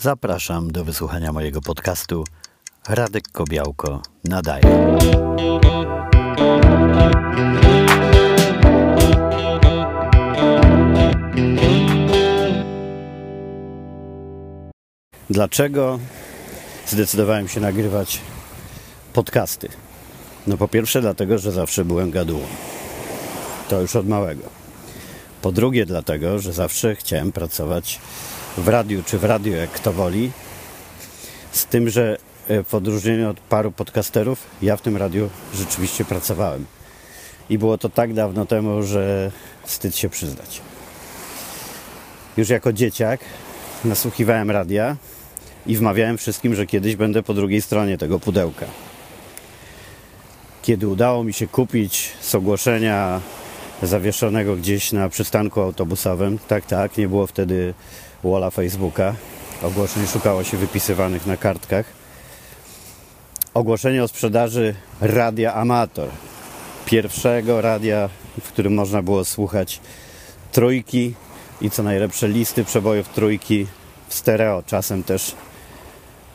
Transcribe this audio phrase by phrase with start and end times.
[0.00, 2.24] Zapraszam do wysłuchania mojego podcastu
[2.88, 4.62] Radek Kobiałko nadaje.
[15.30, 15.98] Dlaczego
[16.86, 18.20] zdecydowałem się nagrywać
[19.12, 19.68] podcasty?
[20.46, 22.46] No po pierwsze dlatego, że zawsze byłem gadułą.
[23.68, 24.42] To już od małego.
[25.42, 28.00] Po drugie dlatego, że zawsze chciałem pracować
[28.56, 30.30] w radiu czy w radiu, jak kto woli.
[31.52, 36.66] Z tym, że e, w odróżnieniu od paru podcasterów, ja w tym radiu rzeczywiście pracowałem.
[37.50, 39.30] I było to tak dawno temu, że
[39.64, 40.60] wstyd się przyznać.
[42.36, 43.20] Już jako dzieciak
[43.84, 44.96] nasłuchiwałem radia
[45.66, 48.66] i wmawiałem wszystkim, że kiedyś będę po drugiej stronie tego pudełka.
[50.62, 53.20] Kiedy udało mi się kupić z ogłoszenia
[53.82, 57.74] zawieszonego gdzieś na przystanku autobusowym, tak, tak, nie było wtedy
[58.24, 59.14] walla Facebooka,
[59.62, 61.86] ogłoszeń szukało się wypisywanych na kartkach.
[63.54, 66.08] Ogłoszenie o sprzedaży radia Amator,
[66.86, 68.08] pierwszego radia,
[68.40, 69.80] w którym można było słuchać
[70.52, 71.14] trójki
[71.60, 73.66] i co najlepsze listy przebojów trójki
[74.08, 75.34] w stereo, czasem też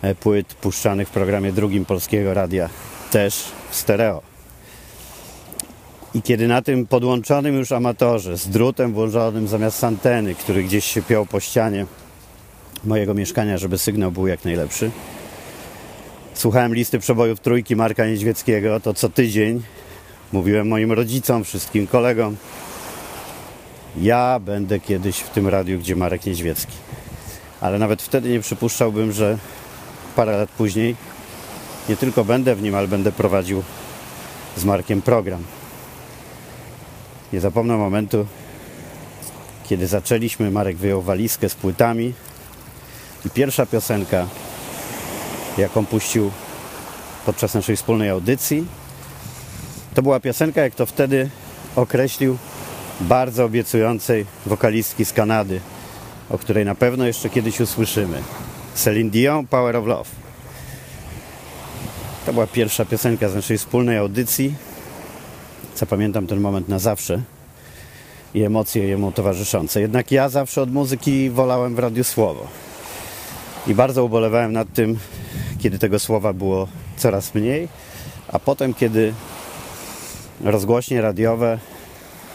[0.02, 2.70] e, płyt puszczanych w programie drugim Polskiego Radia
[3.12, 4.31] też w stereo.
[6.16, 11.02] I kiedy na tym podłączonym już amatorze, z drutem włożonym zamiast anteny, który gdzieś się
[11.02, 11.86] piął po ścianie
[12.84, 14.92] mojego mieszkania, żeby sygnał był jak najlepszy,
[16.34, 19.62] słuchałem listy przebojów trójki Marka Niedźwieckiego, to co tydzień
[20.32, 22.36] mówiłem moim rodzicom, wszystkim kolegom,
[23.98, 26.74] ja będę kiedyś w tym radiu, gdzie Marek Niedźwiecki.
[27.62, 29.38] Ale nawet wtedy nie przypuszczałbym, że
[30.16, 30.96] parę lat później
[31.90, 33.64] nie tylko będę w nim, ale będę prowadził
[34.58, 35.44] z Markiem program.
[37.34, 38.26] Nie zapomnę momentu,
[39.70, 42.14] kiedy zaczęliśmy, Marek wyjął walizkę z płytami
[43.26, 44.28] i pierwsza piosenka,
[45.58, 46.32] jaką puścił
[47.26, 48.66] podczas naszej wspólnej audycji,
[49.94, 51.30] to była piosenka, jak to wtedy
[51.76, 52.38] określił,
[53.02, 55.62] bardzo obiecującej wokalistki z Kanady,
[56.30, 58.22] o której na pewno jeszcze kiedyś usłyszymy.
[58.76, 60.10] Celine Dion, Power of Love.
[62.26, 64.54] To była pierwsza piosenka z naszej wspólnej audycji.
[65.76, 67.22] Zapamiętam ten moment na zawsze
[68.34, 69.82] i emocje jemu towarzyszące.
[69.82, 72.48] Jednak ja zawsze od muzyki wolałem w radiu słowo.
[73.68, 75.00] I bardzo ubolewałem nad tym,
[75.60, 76.68] kiedy tego słowa było
[76.98, 77.68] coraz mniej,
[78.28, 79.14] a potem, kiedy
[80.44, 81.60] rozgłośnie radiowe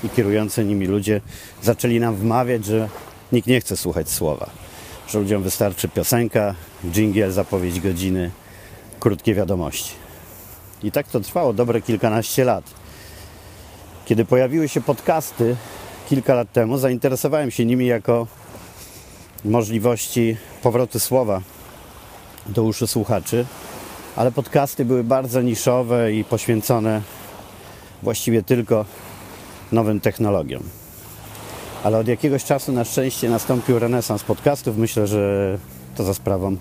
[0.05, 1.21] i kierujący nimi ludzie
[1.63, 2.89] zaczęli nam wmawiać, że
[3.33, 4.51] nikt nie chce słuchać słowa,
[5.09, 6.55] że ludziom wystarczy piosenka,
[6.91, 8.31] dżingiel, zapowiedź godziny,
[9.01, 9.93] krótkie wiadomości.
[10.83, 12.65] I tak to trwało dobre kilkanaście lat.
[14.06, 15.56] Kiedy pojawiły się podcasty
[16.09, 18.27] kilka lat temu, zainteresowałem się nimi jako
[19.44, 21.41] możliwości powrotu słowa
[22.47, 23.47] do uszu słuchaczy,
[24.16, 27.03] ale podcasty były bardzo niszowe i poświęcone
[28.03, 28.84] właściwie tylko
[29.72, 30.62] nowym technologiom.
[31.84, 34.77] Ale od jakiegoś czasu na szczęście nastąpił renesans podcastów.
[34.77, 35.59] Myślę, że
[35.97, 36.56] to za sprawą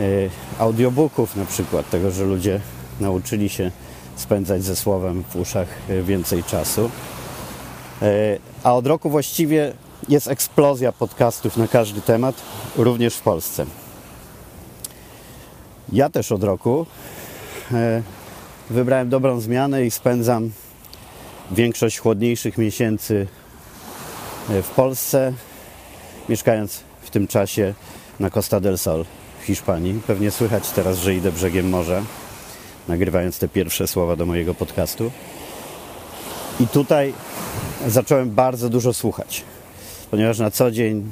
[0.00, 2.60] y, audiobooków na przykład, tego, że ludzie
[3.00, 3.70] nauczyli się
[4.16, 6.90] spędzać ze słowem w uszach y, więcej czasu.
[8.02, 9.72] Y, a od roku właściwie
[10.08, 12.34] jest eksplozja podcastów na każdy temat,
[12.76, 13.66] również w Polsce.
[15.92, 16.86] Ja też od roku
[18.70, 20.50] wybrałem dobrą zmianę i spędzam
[21.50, 23.26] większość chłodniejszych miesięcy
[24.48, 25.32] w Polsce,
[26.28, 27.74] mieszkając w tym czasie
[28.20, 29.04] na Costa del Sol
[29.42, 30.00] w Hiszpanii.
[30.06, 32.02] Pewnie słychać teraz, że idę brzegiem morza,
[32.88, 35.10] nagrywając te pierwsze słowa do mojego podcastu.
[36.60, 37.14] I tutaj
[37.86, 39.42] zacząłem bardzo dużo słuchać,
[40.10, 41.10] ponieważ na co dzień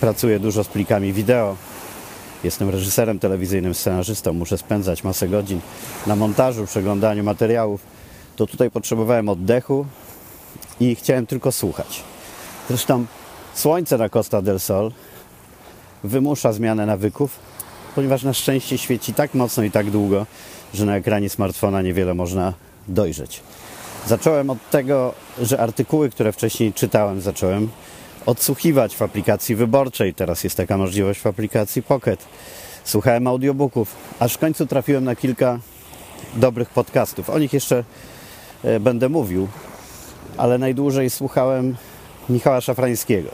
[0.00, 1.56] pracuję dużo z plikami wideo.
[2.44, 5.60] Jestem reżyserem telewizyjnym, scenarzystą, muszę spędzać masę godzin
[6.06, 7.80] na montażu, przeglądaniu materiałów.
[8.36, 9.86] To tutaj potrzebowałem oddechu
[10.80, 12.02] i chciałem tylko słuchać.
[12.68, 13.06] Zresztą
[13.54, 14.92] słońce na Costa del Sol
[16.04, 17.38] wymusza zmianę nawyków,
[17.94, 20.26] ponieważ na szczęście świeci tak mocno i tak długo,
[20.74, 22.52] że na ekranie smartfona niewiele można
[22.88, 23.40] dojrzeć.
[24.06, 27.68] Zacząłem od tego, że artykuły, które wcześniej czytałem, zacząłem
[28.26, 30.14] odsłuchiwać w aplikacji wyborczej.
[30.14, 32.24] Teraz jest taka możliwość w aplikacji Pocket.
[32.84, 35.58] Słuchałem audiobooków, aż w końcu trafiłem na kilka
[36.36, 37.30] dobrych podcastów.
[37.30, 37.84] O nich jeszcze
[38.64, 39.48] e, będę mówił,
[40.36, 41.76] ale najdłużej słuchałem
[42.28, 43.30] Michała Szafrańskiego.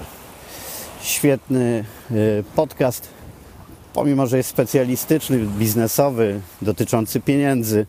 [1.02, 3.08] Świetny y, podcast,
[3.94, 7.86] pomimo że jest specjalistyczny, biznesowy, dotyczący pieniędzy.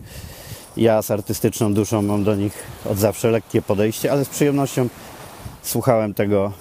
[0.77, 2.53] Ja z artystyczną duszą mam do nich
[2.85, 4.87] od zawsze lekkie podejście, ale z przyjemnością
[5.63, 6.51] słuchałem tego,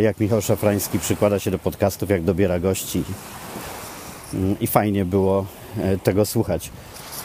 [0.00, 3.04] jak Michał Szafrański przykłada się do podcastów, jak dobiera gości
[4.34, 5.46] mm, i fajnie było
[5.78, 6.70] e, tego słuchać.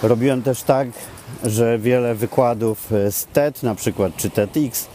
[0.04, 0.88] Robiłem też tak,
[1.44, 4.88] że wiele wykładów e, z TED na przykład, czy TEDx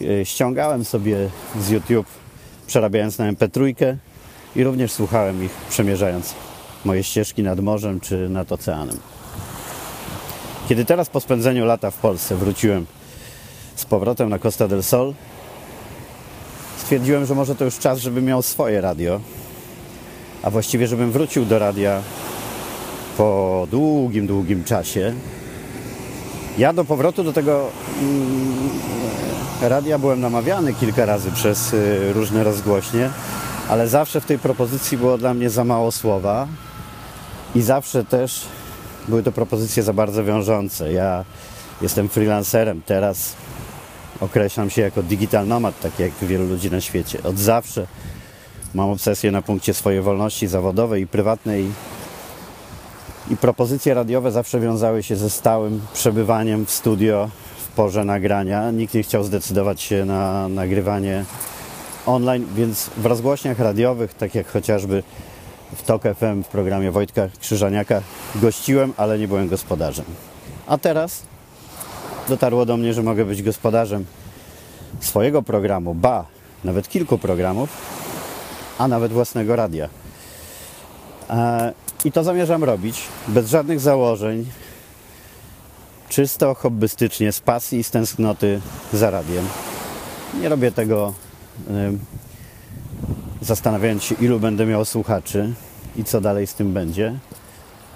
[0.00, 1.28] e, ściągałem sobie
[1.60, 2.06] z YouTube,
[2.66, 3.74] przerabiając na MP3
[4.56, 6.34] i również słuchałem ich, przemierzając
[6.84, 8.98] moje ścieżki nad morzem czy nad oceanem.
[10.68, 12.86] Kiedy teraz po spędzeniu lata w Polsce wróciłem
[13.76, 15.14] z powrotem na Costa del Sol,
[16.76, 19.20] stwierdziłem, że może to już czas, żebym miał swoje radio,
[20.42, 22.02] a właściwie żebym wrócił do radia
[23.16, 25.14] po długim, długim czasie.
[26.58, 27.68] Ja do powrotu do tego
[28.02, 28.70] mm,
[29.62, 33.10] radia byłem namawiany kilka razy przez y, różne rozgłośnie,
[33.68, 36.48] ale zawsze w tej propozycji było dla mnie za mało słowa
[37.54, 38.44] i zawsze też
[39.08, 40.92] były to propozycje za bardzo wiążące.
[40.92, 41.24] Ja
[41.82, 43.34] jestem freelancerem, teraz
[44.20, 47.22] określam się jako digital nomad, tak jak wielu ludzi na świecie.
[47.22, 47.86] Od zawsze
[48.74, 51.66] mam obsesję na punkcie swojej wolności zawodowej i prywatnej
[53.30, 58.70] i propozycje radiowe zawsze wiązały się ze stałym przebywaniem w studio w porze nagrania.
[58.70, 61.24] Nikt nie chciał zdecydować się na nagrywanie
[62.08, 65.02] online, więc w rozgłośniach radiowych, tak jak chociażby
[65.76, 68.02] w TOK FM w programie Wojtka Krzyżaniaka
[68.34, 70.04] gościłem, ale nie byłem gospodarzem.
[70.66, 71.22] A teraz
[72.28, 74.04] dotarło do mnie, że mogę być gospodarzem
[75.00, 76.24] swojego programu, ba,
[76.64, 77.70] nawet kilku programów,
[78.78, 79.88] a nawet własnego radia.
[81.30, 81.72] E,
[82.04, 84.46] I to zamierzam robić bez żadnych założeń,
[86.08, 88.60] czysto hobbystycznie, z pasji i z tęsknoty
[88.92, 89.44] za radiem.
[90.40, 91.14] Nie robię tego
[93.42, 95.52] zastanawiając się, ilu będę miał słuchaczy
[95.96, 97.14] i co dalej z tym będzie.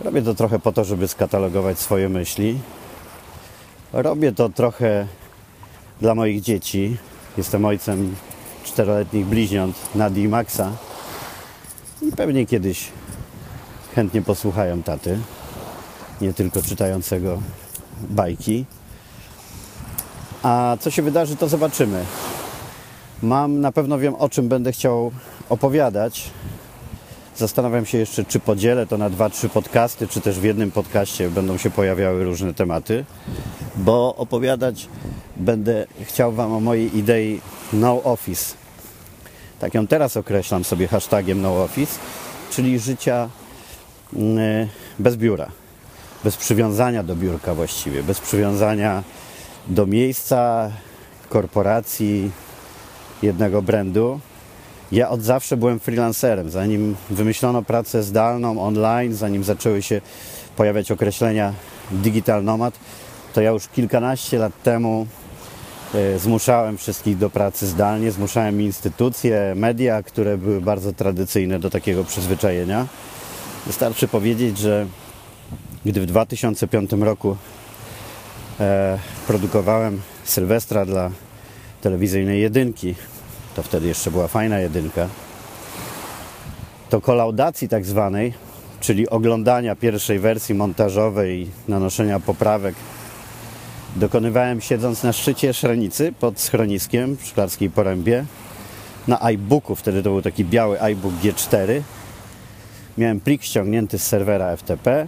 [0.01, 2.59] Robię to trochę po to, żeby skatalogować swoje myśli.
[3.93, 5.07] Robię to trochę
[6.01, 6.97] dla moich dzieci.
[7.37, 8.15] Jestem ojcem
[8.65, 10.73] czteroletnich bliźniąt Nadi i Maxa.
[12.03, 12.89] I pewnie kiedyś
[13.95, 15.19] chętnie posłuchają taty,
[16.21, 17.43] nie tylko czytającego
[18.01, 18.65] bajki.
[20.43, 22.05] A co się wydarzy, to zobaczymy.
[23.23, 25.11] Mam, na pewno wiem o czym będę chciał
[25.49, 26.31] opowiadać.
[27.37, 31.31] Zastanawiam się jeszcze, czy podzielę to na dwa, trzy podcasty, czy też w jednym podcaście
[31.31, 33.05] będą się pojawiały różne tematy,
[33.77, 34.89] bo opowiadać
[35.37, 37.41] będę chciał Wam o mojej idei
[37.73, 38.55] no office.
[39.61, 41.99] Tak ją teraz określam sobie hashtagiem no office,
[42.51, 43.29] czyli życia
[44.17, 44.69] mm,
[44.99, 45.49] bez biura,
[46.25, 49.03] bez przywiązania do biurka właściwie, bez przywiązania
[49.69, 50.71] do miejsca,
[51.29, 52.31] korporacji,
[53.23, 54.21] jednego brandu.
[54.93, 56.51] Ja od zawsze byłem freelancerem.
[56.51, 60.01] Zanim wymyślono pracę zdalną, online, zanim zaczęły się
[60.57, 61.55] pojawiać określenia
[61.91, 62.75] digital nomad,
[63.33, 65.07] to ja już kilkanaście lat temu
[65.95, 72.05] e, zmuszałem wszystkich do pracy zdalnie, zmuszałem instytucje, media, które były bardzo tradycyjne do takiego
[72.05, 72.87] przyzwyczajenia.
[73.67, 74.87] Wystarczy powiedzieć, że
[75.85, 77.37] gdy w 2005 roku
[78.61, 81.11] e, produkowałem Sylwestra dla
[81.81, 82.95] telewizyjnej jedynki,
[83.55, 85.09] to wtedy jeszcze była fajna jedynka,
[86.91, 88.33] to kolaudacji tak zwanej,
[88.81, 92.75] czyli oglądania pierwszej wersji montażowej i nanoszenia poprawek,
[93.97, 98.25] dokonywałem siedząc na szczycie Szrenicy pod schroniskiem w Szklarskiej Porębie
[99.09, 101.83] na iBooku, wtedy to był taki biały iBook G4.
[102.99, 105.07] Miałem plik ściągnięty z serwera FTP.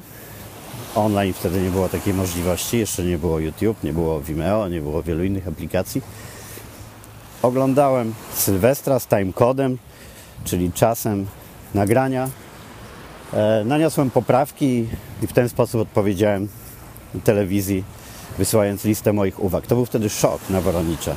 [0.94, 5.02] Online wtedy nie było takiej możliwości, jeszcze nie było YouTube, nie było Vimeo, nie było
[5.02, 6.02] wielu innych aplikacji
[7.44, 9.78] oglądałem Sylwestra z timecodem,
[10.44, 11.26] czyli czasem
[11.74, 12.28] nagrania.
[13.32, 14.86] E, naniosłem poprawki
[15.22, 16.48] i w ten sposób odpowiedziałem
[17.24, 17.84] telewizji,
[18.38, 19.66] wysyłając listę moich uwag.
[19.66, 21.14] To był wtedy szok na Woronicza.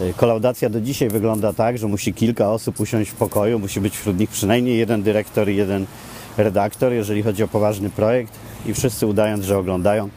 [0.00, 3.96] E, kolaudacja do dzisiaj wygląda tak, że musi kilka osób usiąść w pokoju, musi być
[3.96, 5.86] wśród nich przynajmniej jeden dyrektor i jeden
[6.36, 8.32] redaktor, jeżeli chodzi o poważny projekt
[8.66, 10.08] i wszyscy udając, że oglądają,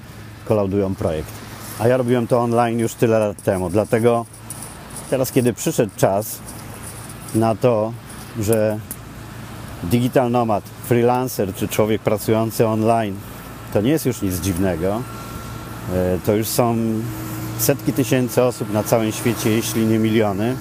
[0.46, 1.32] kolaudują projekt.
[1.80, 4.26] A ja robiłem to online już tyle lat temu, dlatego
[5.12, 6.40] Teraz, kiedy przyszedł czas
[7.36, 7.94] na to,
[8.40, 8.80] że
[9.84, 13.16] digital nomad, freelancer czy człowiek pracujący online
[13.74, 15.02] to nie jest już nic dziwnego.
[15.94, 16.76] E, to już są
[17.60, 20.56] setki tysięcy osób na całym świecie, jeśli nie miliony.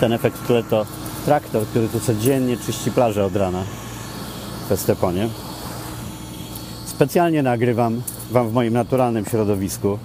[0.00, 0.86] Ten efekt w tle to
[1.24, 3.62] traktor, który tu codziennie czyści plażę od rana
[4.68, 5.28] w Esteponie.
[6.86, 9.98] Specjalnie nagrywam Wam w moim naturalnym środowisku.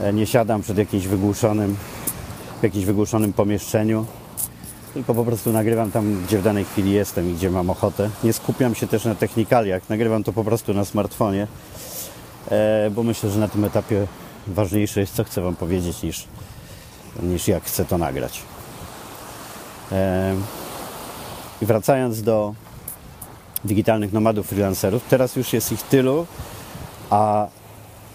[0.00, 1.76] E, nie siadam przed jakimś wygłuszonym
[2.64, 4.06] jakimś wygłuszonym pomieszczeniu,
[4.94, 8.10] tylko po prostu nagrywam tam, gdzie w danej chwili jestem i gdzie mam ochotę.
[8.24, 11.46] Nie skupiam się też na technikaliach, nagrywam to po prostu na smartfonie,
[12.50, 14.06] e, bo myślę, że na tym etapie
[14.46, 16.26] ważniejsze jest, co chcę Wam powiedzieć, niż,
[17.22, 18.42] niż jak chcę to nagrać.
[19.92, 20.34] E,
[21.62, 22.54] I wracając do
[23.64, 25.02] digitalnych nomadów, freelancerów.
[25.08, 26.26] Teraz już jest ich tylu,
[27.10, 27.46] a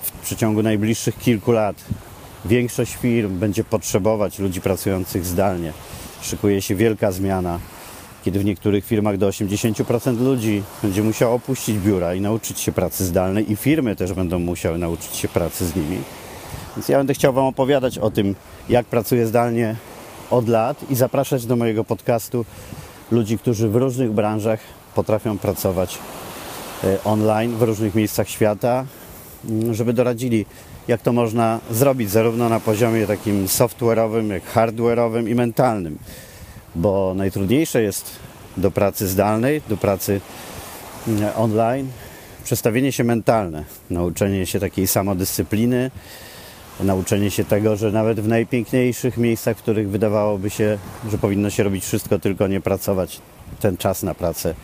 [0.01, 1.75] w przeciągu najbliższych kilku lat
[2.46, 5.74] większość firm będzie potrzebować ludzi pracujących zdalnie.
[6.22, 7.60] Szykuje się wielka zmiana,
[8.25, 13.05] kiedy w niektórych firmach do 80% ludzi będzie musiało opuścić biura i nauczyć się pracy
[13.05, 15.98] zdalnej, i firmy też będą musiały nauczyć się pracy z nimi.
[16.75, 18.36] Więc ja będę chciał Wam opowiadać o tym,
[18.69, 19.75] jak pracuję zdalnie
[20.31, 22.46] od lat i zapraszać do mojego podcastu
[23.12, 24.60] ludzi, którzy w różnych branżach
[24.96, 26.00] potrafią pracować
[26.84, 28.86] e, online w różnych miejscach świata,
[29.50, 30.46] mm, żeby doradzili,
[30.89, 35.98] jak to można zrobić, zarówno na poziomie takim software'owym, jak hardware'owym i mentalnym.
[36.75, 38.12] Bo najtrudniejsze jest
[38.58, 40.22] do pracy zdalnej, do pracy
[41.08, 41.88] mm, online,
[42.43, 45.91] przestawienie się mentalne, nauczenie się takiej samodyscypliny,
[46.79, 50.77] nauczenie się tego, że nawet w najpiękniejszych miejscach, w których wydawałoby się,
[51.12, 53.22] że powinno się robić wszystko, tylko nie pracować,
[53.60, 54.55] ten czas na pracę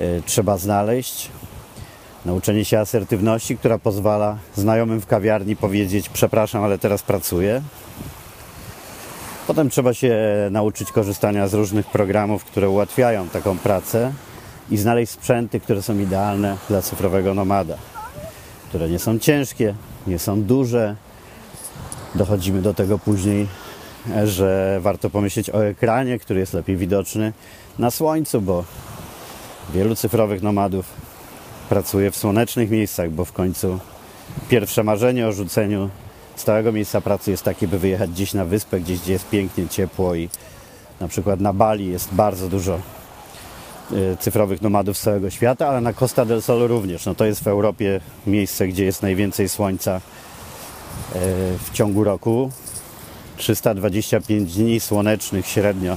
[0.00, 1.30] y, trzeba znaleźć.
[2.24, 7.62] Nauczenie się asertywności, która pozwala znajomym w kawiarni powiedzieć: Przepraszam, ale teraz pracuję.
[9.46, 10.16] Potem trzeba się
[10.50, 14.12] nauczyć korzystania z różnych programów, które ułatwiają taką pracę
[14.70, 17.76] i znaleźć sprzęty, które są idealne dla cyfrowego nomada,
[18.68, 19.74] które nie są ciężkie,
[20.06, 20.96] nie są duże,
[22.14, 23.46] dochodzimy do tego później,
[24.24, 27.32] że warto pomyśleć o ekranie, który jest lepiej widoczny
[27.78, 28.64] na słońcu, bo
[29.74, 30.86] wielu cyfrowych nomadów
[31.68, 33.78] pracuje w słonecznych miejscach, bo w końcu
[34.48, 35.90] pierwsze marzenie o rzuceniu
[36.36, 40.14] stałego miejsca pracy jest takie, by wyjechać gdzieś na wyspę, gdzieś gdzie jest pięknie, ciepło
[40.14, 40.28] i
[41.00, 42.80] na przykład na Bali jest bardzo dużo
[43.92, 47.06] y, cyfrowych nomadów z całego świata, ale na Costa del Sol również.
[47.06, 50.00] No to jest w Europie miejsce, gdzie jest najwięcej słońca
[51.14, 51.20] E,
[51.58, 52.50] w ciągu roku.
[53.36, 55.96] 325 dni słonecznych średnio,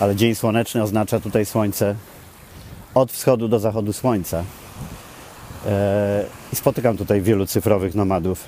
[0.00, 1.94] ale dzień słoneczny oznacza tutaj słońce
[2.94, 4.44] od wschodu do zachodu słońca.
[5.66, 8.44] E, I spotykam tutaj wielu cyfrowych nomadów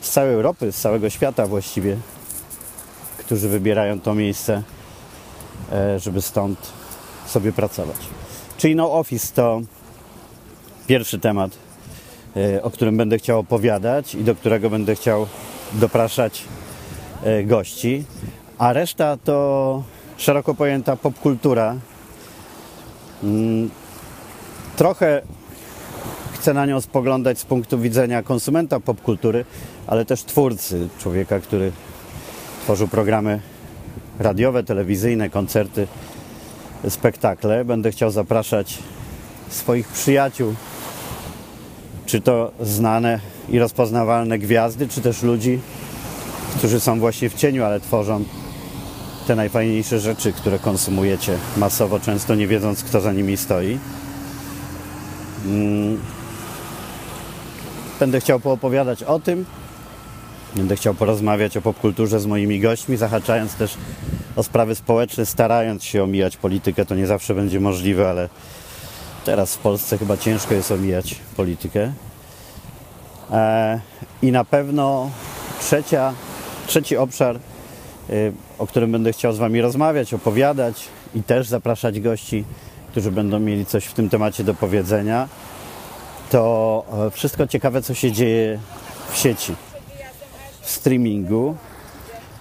[0.00, 1.96] z całej Europy, z całego świata właściwie,
[3.18, 4.62] którzy wybierają to miejsce,
[5.72, 6.72] e, żeby stąd
[7.26, 7.96] sobie pracować.
[8.56, 9.60] Czyli no office to
[10.86, 11.50] pierwszy temat
[12.36, 15.26] E, o którym będę chciał opowiadać i do którego będę chciał
[15.72, 16.44] dopraszać
[17.44, 18.04] gości,
[18.58, 19.82] a reszta to
[20.16, 21.76] szeroko pojęta popkultura.
[23.22, 23.70] Mm,
[24.76, 25.22] trochę
[26.42, 29.44] chcę na nią spoglądać z punktu widzenia konsumenta popkultury,
[29.86, 31.72] ale też twórcy, człowieka, który
[32.62, 33.40] tworzył programy
[34.18, 35.86] radiowe, telewizyjne, koncerty,
[36.88, 37.64] spektakle.
[37.64, 38.78] Będę chciał zapraszać
[39.48, 40.54] swoich przyjaciół
[42.06, 45.58] czy to znane i rozpoznawalne gwiazdy, czy też ludzi,
[46.58, 48.24] którzy są właśnie w cieniu, ale tworzą
[49.26, 53.78] te najfajniejsze rzeczy, które konsumujecie masowo, często nie wiedząc, kto za nimi stoi.
[58.02, 59.44] Będę chciał poopowiadać o tym.
[60.56, 63.76] Będę chciał porozmawiać o popkulturze z moimi gośćmi, zahaczając też
[64.36, 66.86] o sprawy społeczne, starając się omijać politykę.
[66.86, 68.28] To nie zawsze będzie możliwe, ale
[69.24, 71.92] Teraz w Polsce chyba ciężko jest omijać politykę.
[73.30, 73.80] E,
[74.22, 75.10] I na pewno
[75.60, 76.14] trzecia,
[76.66, 77.36] trzeci obszar,
[78.10, 82.44] y, o którym będę chciał z Wami rozmawiać, opowiadać i też zapraszać gości,
[82.90, 85.28] którzy będą mieli coś w tym temacie do powiedzenia,
[86.32, 88.58] to e, wszystko ciekawe, co się dzieje
[89.10, 89.54] w sieci,
[90.60, 91.56] w streamingu.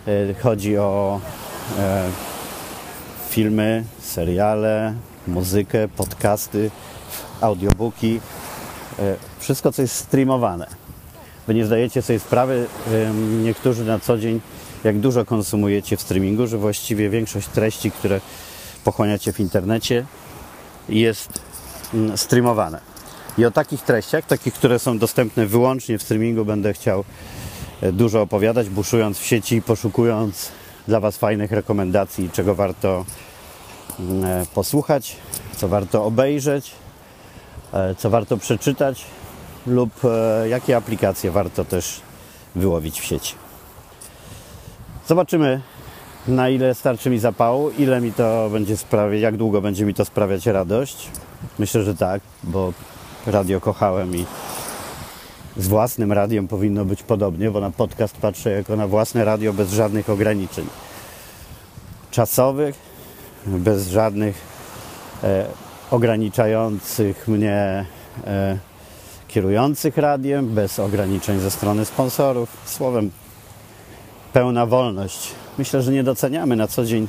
[0.08, 1.20] E, chodzi o
[3.30, 4.94] filmy, seriale,
[5.28, 6.72] muzykę, podcasty,
[7.42, 8.20] audiobooki,
[9.00, 10.68] e, wszystko co jest streamowane.
[11.48, 12.68] Wy nie zdajecie sobie sprawy,
[13.44, 14.42] niektórzy na co dzień,
[14.84, 18.22] jak dużo konsumujecie w streamingu, że właściwie większość treści, które
[18.84, 20.06] pochłaniacie w internecie
[20.90, 21.42] jest
[21.94, 22.91] mm, streamowane.
[23.38, 27.04] I o takich treściach, takich, które są dostępne wyłącznie w streamingu, będę chciał
[27.82, 30.52] e, dużo opowiadać, buszując w sieci i poszukując
[30.88, 33.06] dla Was fajnych rekomendacji, czego warto
[34.24, 35.16] E, posłuchać,
[35.58, 36.72] co warto obejrzeć,
[37.74, 39.06] e, co warto przeczytać
[39.68, 39.90] lub
[40.50, 42.02] jakie aplikacje warto też
[42.56, 43.36] wyłowić w sieci.
[45.08, 45.62] Zobaczymy,
[46.28, 50.06] na ile starczy mi zapału, ile mi to będzie sprawiać, jak długo będzie mi to
[50.06, 51.10] sprawiać radość.
[51.60, 52.74] Myślę, że tak, bo
[53.28, 54.26] radio kochałem i
[55.58, 59.74] z własnym radiem powinno być podobnie, bo na podcast patrzę jako na własne radio bez
[59.74, 60.66] żadnych ograniczeń
[62.12, 62.76] czasowych,
[63.46, 64.42] bez żadnych
[65.24, 65.46] e,
[65.92, 67.86] ograniczających mnie
[68.28, 68.58] e,
[69.28, 72.50] kierujących radiem, bez ograniczeń ze strony sponsorów.
[72.66, 73.12] Słowem,
[74.34, 75.32] pełna wolność.
[75.58, 77.08] Myślę, że nie doceniamy na co dzień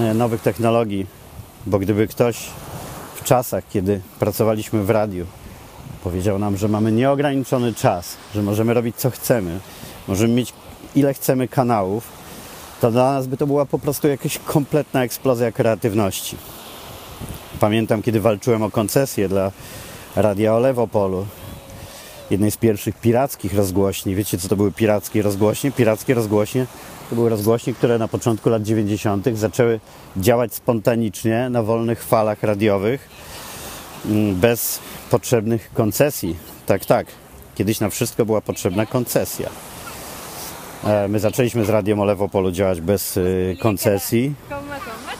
[0.00, 1.06] e, nowych technologii,
[1.66, 2.50] bo gdyby ktoś
[3.18, 5.26] w czasach, kiedy pracowaliśmy w radiu,
[6.04, 9.60] powiedział nam, że mamy nieograniczony czas, że możemy robić co chcemy,
[10.08, 10.52] możemy mieć
[10.94, 12.08] ile chcemy kanałów,
[12.80, 16.36] to dla nas by to była po prostu jakaś kompletna eksplozja kreatywności.
[17.60, 19.52] Pamiętam, kiedy walczyłem o koncesję dla
[20.16, 21.26] Radia Olewopolu,
[22.30, 24.14] jednej z pierwszych pirackich rozgłośni.
[24.14, 25.72] Wiecie, co to były pirackie rozgłośnie?
[25.72, 26.66] Pirackie rozgłośnie
[27.10, 29.26] to były rozgłośnie, które na początku lat 90.
[29.34, 29.80] zaczęły
[30.16, 33.08] działać spontanicznie na wolnych falach radiowych,
[34.06, 34.78] mm, bez
[35.10, 36.36] potrzebnych koncesji.
[36.66, 37.06] Tak, tak.
[37.54, 39.48] Kiedyś na wszystko była potrzebna koncesja.
[40.84, 44.34] E, my zaczęliśmy z Radiem Olewopolu działać bez y, koncesji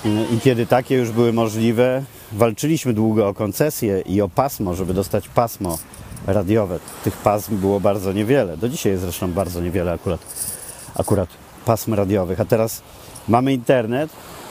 [0.04, 2.02] i kiedy takie już były możliwe,
[2.32, 5.78] walczyliśmy długo o koncesję i o pasmo, żeby dostać pasmo
[6.26, 6.78] radiowe.
[7.04, 8.56] Tych pasm było bardzo niewiele.
[8.56, 10.20] Do dzisiaj jest zresztą bardzo niewiele akurat,
[10.94, 11.28] akurat
[11.68, 12.40] pasm radiowych.
[12.40, 12.82] A teraz
[13.28, 14.10] mamy internet,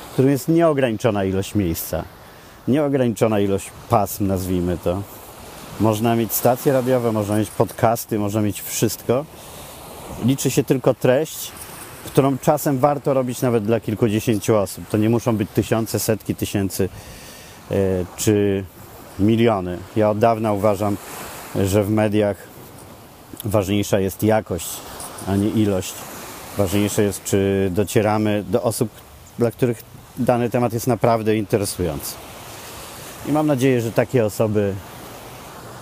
[0.09, 2.03] w którym jest nieograniczona ilość miejsca.
[2.67, 5.01] Nieograniczona ilość pasm, nazwijmy to.
[5.79, 9.25] Można mieć stacje radiowe, można mieć podcasty, można mieć wszystko.
[10.25, 11.51] Liczy się tylko treść,
[12.05, 14.88] którą czasem warto robić nawet dla kilkudziesięciu osób.
[14.89, 16.89] To nie muszą być tysiące, setki tysięcy
[17.71, 17.75] e,
[18.17, 18.63] czy
[19.19, 19.77] miliony.
[19.95, 20.97] Ja od dawna uważam,
[21.55, 22.38] że w mediach
[23.45, 24.69] ważniejsza jest jakość,
[25.27, 25.93] a nie ilość.
[26.57, 28.89] Ważniejsze jest, czy docieramy do osób,
[29.39, 29.81] dla których
[30.17, 32.15] dany temat jest naprawdę interesujący.
[33.29, 34.73] I mam nadzieję, że takie osoby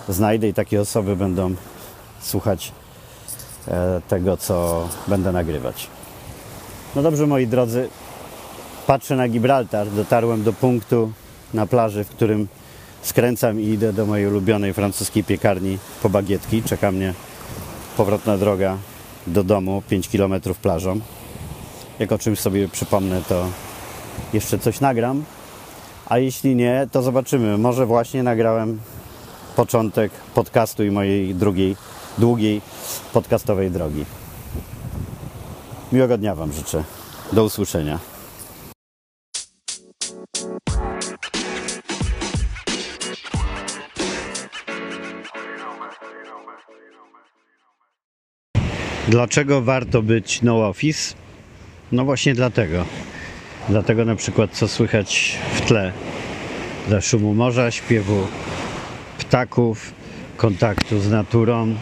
[0.08, 1.54] znajdę i takie osoby będą
[2.20, 2.72] słuchać
[3.68, 5.86] e, tego, co będę nagrywać.
[6.96, 7.88] No dobrze, moi drodzy,
[8.86, 9.90] patrzę na Gibraltar.
[9.90, 11.12] Dotarłem do punktu
[11.54, 12.48] na plaży, w którym
[13.02, 16.62] skręcam i idę do mojej ulubionej francuskiej piekarni po bagietki.
[16.62, 17.14] Czeka mnie
[17.96, 18.76] powrotna droga
[19.26, 21.00] do domu, 5 km plażą.
[21.98, 23.46] Jak o czymś sobie przypomnę, to
[24.32, 25.24] jeszcze coś nagram.
[26.06, 27.58] A jeśli nie, to zobaczymy.
[27.58, 28.80] Może właśnie nagrałem
[29.56, 31.76] początek podcastu i mojej drugiej,
[32.18, 32.60] długiej
[33.12, 34.04] podcastowej drogi.
[35.92, 36.84] Miłego dnia Wam życzę.
[37.32, 38.15] Do usłyszenia.
[49.08, 51.14] Dlaczego warto być no office?
[51.92, 52.84] No właśnie dlatego.
[53.68, 55.92] Dlatego na przykład co słychać w tle.
[56.88, 58.26] Dla szumu morza, śpiewu
[59.18, 59.94] ptaków,
[60.36, 61.74] kontaktu z naturą,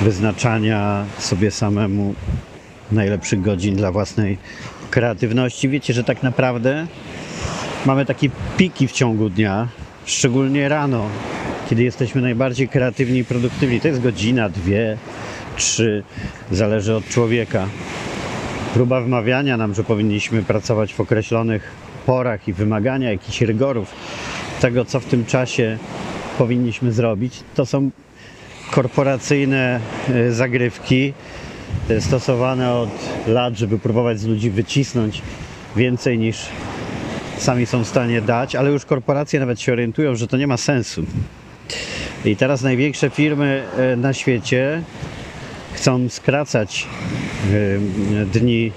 [0.00, 2.14] wyznaczania sobie samemu
[2.92, 4.38] najlepszych godzin dla własnej
[4.90, 5.68] kreatywności.
[5.68, 6.86] Wiecie, że tak naprawdę
[7.86, 9.68] mamy takie piki w ciągu dnia,
[10.04, 11.08] szczególnie rano,
[11.70, 13.80] kiedy jesteśmy najbardziej kreatywni i produktywni.
[13.80, 14.98] To jest godzina, dwie,
[15.56, 16.02] trzy,
[16.50, 17.66] zależy od człowieka.
[18.74, 21.70] Próba wmawiania nam, że powinniśmy pracować w określonych
[22.06, 23.94] porach i wymagania jakichś rygorów
[24.60, 25.78] tego, co w tym czasie
[26.38, 27.90] powinniśmy zrobić, to są
[28.70, 31.12] korporacyjne e, zagrywki
[31.90, 32.90] e, stosowane od
[33.26, 35.22] lat, żeby próbować z ludzi wycisnąć
[35.76, 36.46] więcej niż
[37.38, 40.56] sami są w stanie dać, ale już korporacje nawet się orientują, że to nie ma
[40.56, 41.04] sensu.
[42.24, 44.82] I teraz największe firmy e, na świecie
[45.72, 46.86] chcą skracać
[48.32, 48.72] dni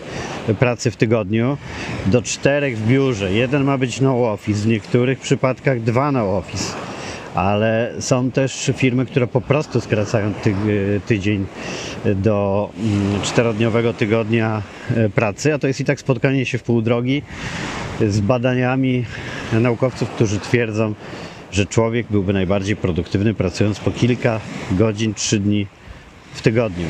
[0.59, 1.57] pracy w tygodniu
[2.05, 3.33] do czterech w biurze.
[3.33, 6.73] Jeden ma być no office, w niektórych przypadkach dwa no office
[7.35, 10.55] ale są też firmy, które po prostu skracają ty,
[11.05, 11.45] tydzień
[12.15, 14.61] do mm, czterodniowego tygodnia
[14.95, 17.21] e, pracy, a to jest i tak spotkanie się w pół drogi
[18.07, 19.05] z badaniami
[19.53, 20.93] naukowców, którzy twierdzą,
[21.51, 24.39] że człowiek byłby najbardziej produktywny pracując po kilka
[24.71, 25.67] godzin, trzy dni
[26.35, 26.85] w tygodniu.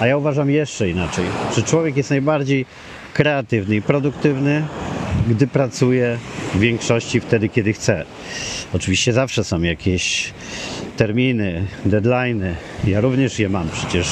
[0.00, 1.24] A ja uważam jeszcze inaczej,
[1.56, 2.66] że człowiek jest najbardziej
[3.14, 4.66] kreatywny i produktywny,
[5.28, 6.18] gdy pracuje
[6.54, 8.04] w większości wtedy, kiedy chce.
[8.72, 10.32] Oczywiście zawsze są jakieś
[10.96, 12.56] terminy, deadlines.
[12.84, 14.08] Ja również je mam przecież.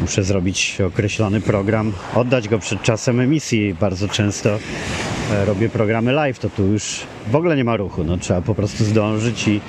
[0.00, 3.74] Muszę zrobić określony program, oddać go przed czasem emisji.
[3.80, 4.58] Bardzo często
[5.32, 7.00] e, robię programy live, to tu już
[7.30, 8.04] w ogóle nie ma ruchu.
[8.04, 9.60] No, trzeba po prostu zdążyć i,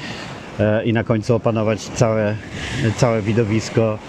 [0.85, 2.35] i na końcu opanować całe,
[2.97, 3.99] całe widowisko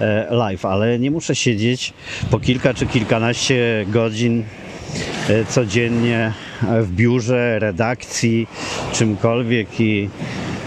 [0.00, 1.92] e, live, ale nie muszę siedzieć
[2.30, 4.44] po kilka czy kilkanaście godzin
[5.48, 8.46] codziennie w biurze, redakcji,
[8.92, 10.08] czymkolwiek i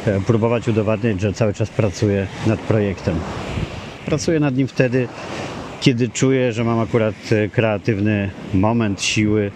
[0.05, 3.15] e, próbować udowadniać, że cały czas pracuję nad projektem.
[4.05, 5.07] Pracuję nad nim wtedy,
[5.81, 9.51] kiedy czuję, że mam akurat e, kreatywny moment, siły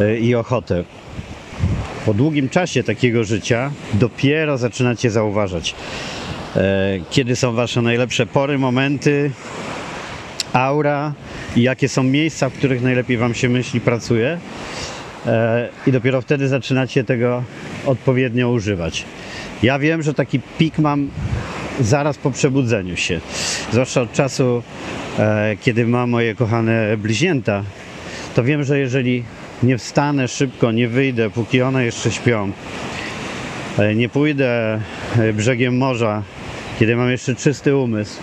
[0.00, 0.84] e, i ochotę.
[2.06, 5.74] Po długim czasie takiego życia dopiero zaczynacie zauważać,
[7.10, 9.30] kiedy są wasze najlepsze pory, momenty,
[10.52, 11.12] aura
[11.56, 14.38] i jakie są miejsca, w których najlepiej wam się myśli, pracuje
[15.26, 17.42] e, i dopiero wtedy zaczynacie tego
[17.86, 19.04] odpowiednio używać.
[19.62, 21.10] Ja wiem, że taki pik mam
[21.80, 23.20] zaraz po przebudzeniu się,
[23.72, 24.62] zwłaszcza od czasu,
[25.18, 27.62] e, kiedy mam moje kochane bliźnięta,
[28.34, 29.24] to wiem, że jeżeli
[29.62, 32.52] nie wstanę szybko, nie wyjdę, póki one jeszcze śpią,
[33.78, 34.80] e, nie pójdę
[35.18, 36.22] e, brzegiem morza,
[36.78, 38.20] kiedy mam jeszcze czysty umysł,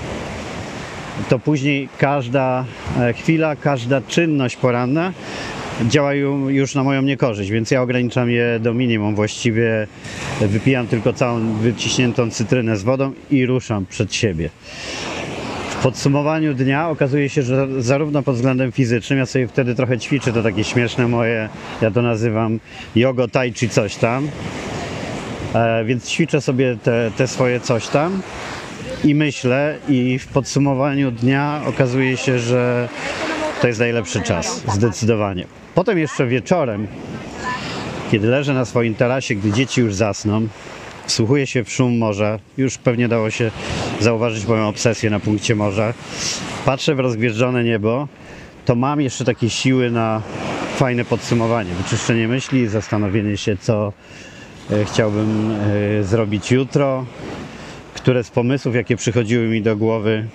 [1.30, 2.65] to później każda
[2.99, 5.13] e, chwila, każda czynność poranna
[5.88, 9.15] działają już na moją niekorzyść, więc ja ograniczam je do minimum.
[9.15, 9.88] Właściwie
[10.41, 14.49] wypijam tylko całą wyciśniętą cytrynę z wodą i ruszam przed siebie.
[15.80, 20.34] W podsumowaniu dnia okazuje się, że zarówno pod względem fizycznym, ja sobie wtedy trochę ćwiczę,
[20.34, 21.50] to takie śmieszne moje,
[21.82, 22.60] ja to nazywam
[22.96, 24.28] yoga, tai chi coś tam,
[25.54, 28.22] e, więc ćwiczę sobie te, te swoje coś tam
[29.04, 32.89] i myślę i w podsumowaniu dnia okazuje się, że
[33.62, 35.46] to jest najlepszy czas, zdecydowanie.
[35.76, 36.88] Potem jeszcze wieczorem,
[38.12, 40.48] kiedy leżę na swoim tarasie, gdy dzieci już zasną,
[41.06, 43.52] wsłuchuję się w szum morza, już pewnie dało się
[43.99, 45.93] zauważyć moją obsesję na punkcie morza,
[46.65, 48.07] patrzę w rozgwieżdżone niebo,
[48.65, 50.21] to mam jeszcze takie siły na
[50.75, 53.93] fajne podsumowanie, wyczyszczenie myśli, zastanowienie się, co
[54.71, 55.51] e, chciałbym
[55.99, 57.05] e, zrobić jutro,
[57.93, 60.27] które z pomysłów, jakie przychodziły mi do głowy,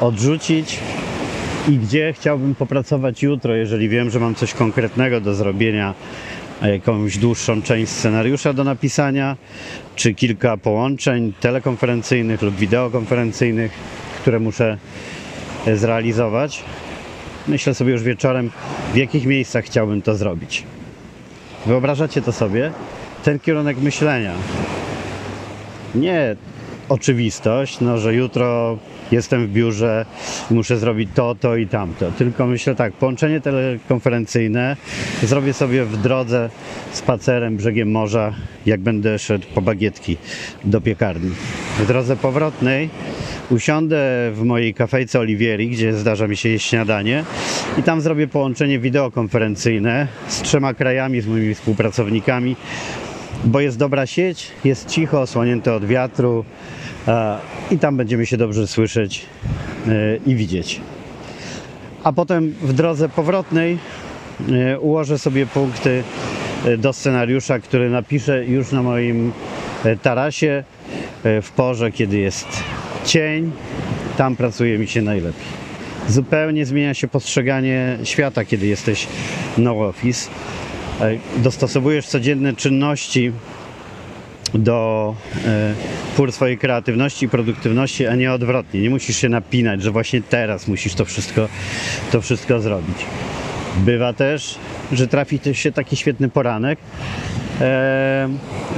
[0.00, 0.78] odrzucić
[1.68, 5.94] i gdzie chciałbym popracować jutro, jeżeli wiem, że mam coś konkretnego do zrobienia,
[6.68, 9.36] jakąś dłuższą część scenariusza do napisania,
[9.96, 13.72] czy kilka połączeń telekonferencyjnych lub wideokonferencyjnych,
[14.20, 14.78] które muszę
[15.66, 16.64] e, zrealizować.
[17.48, 18.50] Myślę sobie już wieczorem,
[18.92, 20.64] w jakich miejscach chciałbym to zrobić.
[21.66, 22.72] Wyobrażacie to sobie?
[23.24, 24.32] Ten kierunek myślenia.
[25.94, 26.36] Nie
[26.88, 28.78] oczywistość, no, że jutro
[29.12, 30.06] jestem w biurze,
[30.50, 32.12] muszę zrobić to, to i tamto.
[32.12, 34.76] Tylko myślę tak, połączenie telekonferencyjne
[35.22, 36.50] zrobię sobie w drodze
[36.92, 38.34] spacerem brzegiem morza,
[38.66, 40.16] jak będę szedł po bagietki
[40.64, 41.30] do piekarni.
[41.78, 42.90] W drodze powrotnej
[43.50, 47.24] usiądę w mojej kafejce Olivieri, gdzie zdarza mi się jeść śniadanie
[47.78, 52.56] i tam zrobię połączenie wideokonferencyjne z trzema krajami, z moimi współpracownikami,
[53.44, 56.44] bo jest dobra sieć, jest cicho, osłonięte od wiatru
[57.70, 59.26] i tam będziemy się dobrze słyszeć
[59.88, 59.90] e,
[60.26, 60.80] i widzieć.
[62.04, 63.78] A potem w drodze powrotnej
[64.52, 66.02] e, ułożę sobie punkty
[66.64, 69.32] e, do scenariusza, który napiszę już na moim
[70.02, 70.64] tarasie
[71.24, 72.46] w porze, kiedy jest
[73.04, 73.52] cień.
[74.16, 75.60] Tam pracuje mi się najlepiej.
[76.08, 79.06] Zupełnie zmienia się postrzeganie świata, kiedy jesteś
[79.58, 80.30] no office.
[81.36, 83.32] Dostosowujesz codzienne czynności
[84.54, 85.14] do
[85.46, 85.74] e,
[86.16, 88.80] pór swojej kreatywności i produktywności, a nie odwrotnie.
[88.80, 91.48] Nie musisz się napinać, że właśnie teraz musisz to wszystko,
[92.12, 92.96] to wszystko zrobić.
[93.76, 94.58] Bywa też,
[94.92, 96.78] że trafi się taki świetny poranek,
[97.60, 98.28] e,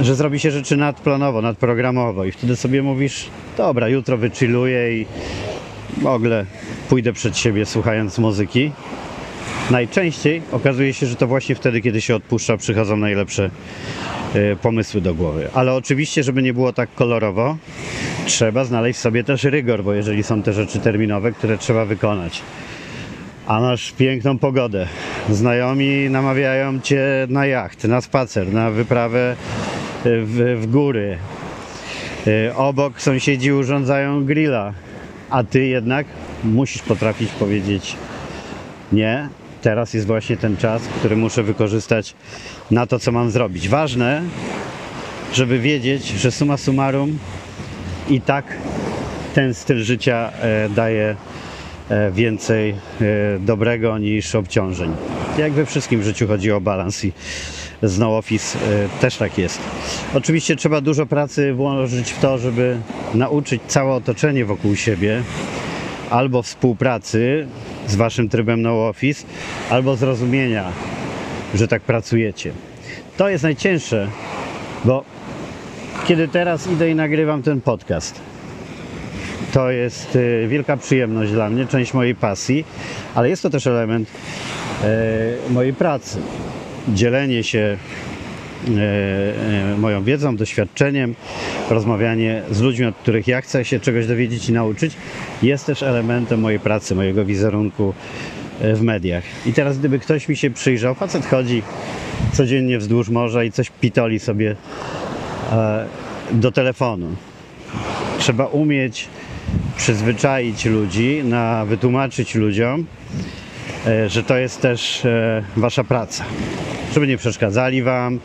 [0.01, 3.25] że zrobi się rzeczy nadplanowo, nadprogramowo i wtedy sobie mówisz,
[3.57, 5.05] dobra, jutro wychilluję i
[5.97, 6.45] w ogóle
[6.89, 8.71] pójdę przed siebie słuchając muzyki.
[9.71, 13.49] Najczęściej okazuje się, że to właśnie wtedy, kiedy się odpuszcza, przychodzą najlepsze
[14.33, 15.49] e, pomysły do głowy.
[15.53, 17.57] Ale oczywiście, żeby nie było tak kolorowo,
[18.25, 22.41] trzeba znaleźć sobie też rygor, bo jeżeli są te rzeczy terminowe, które trzeba wykonać.
[23.47, 24.87] A masz piękną pogodę.
[25.29, 29.35] Znajomi namawiają cię na jacht, na spacer, na wyprawę e,
[30.03, 31.17] w, w góry.
[32.27, 34.73] E, obok sąsiedzi urządzają grilla,
[35.29, 36.05] a ty jednak
[36.43, 37.95] musisz potrafić powiedzieć
[38.91, 39.29] nie,
[39.63, 42.13] teraz jest właśnie ten czas, który muszę wykorzystać
[42.71, 43.69] na to, co mam zrobić.
[43.69, 44.21] Ważne,
[45.33, 47.17] żeby wiedzieć, że suma summarum
[48.09, 48.57] i tak
[49.33, 51.15] ten styl życia e, daje
[51.89, 52.75] e, więcej e,
[53.39, 54.91] dobrego niż obciążeń.
[55.37, 57.11] Jak we wszystkim w życiu chodzi o balans i
[57.87, 58.57] Snow Office
[59.01, 59.59] też tak jest.
[60.13, 62.77] Oczywiście trzeba dużo pracy włożyć w to, żeby
[63.13, 65.23] nauczyć całe otoczenie wokół siebie
[66.09, 67.47] albo współpracy
[67.87, 69.25] z waszym trybem no office,
[69.69, 70.71] albo zrozumienia,
[71.55, 72.51] że tak pracujecie.
[73.17, 74.07] To jest najcięższe,
[74.85, 75.03] bo
[76.07, 78.21] kiedy teraz idę i nagrywam ten podcast,
[79.53, 82.65] to jest y, wielka przyjemność dla mnie, część mojej pasji,
[83.15, 84.09] ale jest to też element
[85.49, 86.17] y, mojej pracy.
[86.87, 87.77] Dzielenie się
[89.77, 91.15] moją wiedzą, doświadczeniem,
[91.69, 94.93] rozmawianie z ludźmi, od których ja chcę się czegoś dowiedzieć i nauczyć,
[95.41, 97.93] jest też elementem mojej pracy, mojego wizerunku
[98.61, 99.23] e, w mediach.
[99.45, 101.63] I teraz gdyby ktoś mi się przyjrzał, facet chodzi
[102.33, 104.55] codziennie wzdłuż morza i coś pitoli sobie
[105.51, 105.85] e,
[106.31, 107.07] do telefonu.
[108.19, 109.07] Trzeba umieć
[109.77, 113.42] przyzwyczaić ludzi, na wytłumaczyć ludziom, e,
[114.07, 115.03] że to jest też
[115.57, 116.25] wasza praca.
[116.93, 118.19] żeby nie przeszkadzali Wam,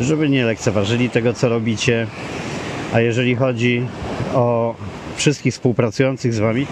[0.00, 2.06] żeby nie lekceważyli tego, co robicie.
[2.92, 3.86] A jeżeli chodzi
[4.34, 4.74] o
[5.16, 6.66] wszystkich współpracujących z Wami,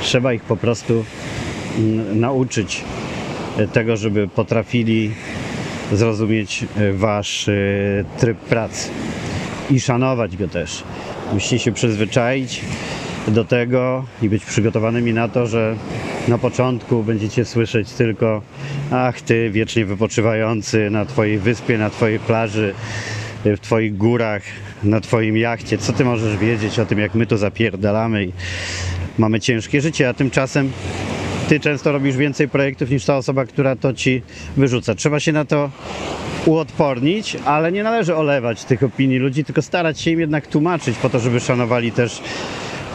[0.00, 1.04] trzeba ich po prostu
[1.78, 2.84] mm, nauczyć
[3.72, 5.10] tego, żeby potrafili
[5.92, 7.52] zrozumieć e, Wasz e,
[8.18, 8.88] tryb pracy
[9.70, 10.82] i szanować go też.
[11.32, 12.60] Musicie się przyzwyczaić
[13.28, 15.76] do tego i być przygotowanymi na to, że
[16.28, 18.42] na początku będziecie słyszeć tylko
[18.90, 22.74] ach ty wiecznie wypoczywający na twojej wyspie, na twojej plaży,
[23.44, 24.42] w twoich górach,
[24.84, 25.78] na twoim jachcie.
[25.78, 28.32] Co ty możesz wiedzieć o tym, jak my tu zapierdalamy i
[29.18, 30.72] mamy ciężkie życie, a tymczasem
[31.48, 34.22] ty często robisz więcej projektów niż ta osoba, która to ci
[34.56, 34.94] wyrzuca.
[34.94, 35.70] Trzeba się na to
[36.46, 41.10] uodpornić, ale nie należy olewać tych opinii ludzi, tylko starać się im jednak tłumaczyć po
[41.10, 42.22] to, żeby szanowali też,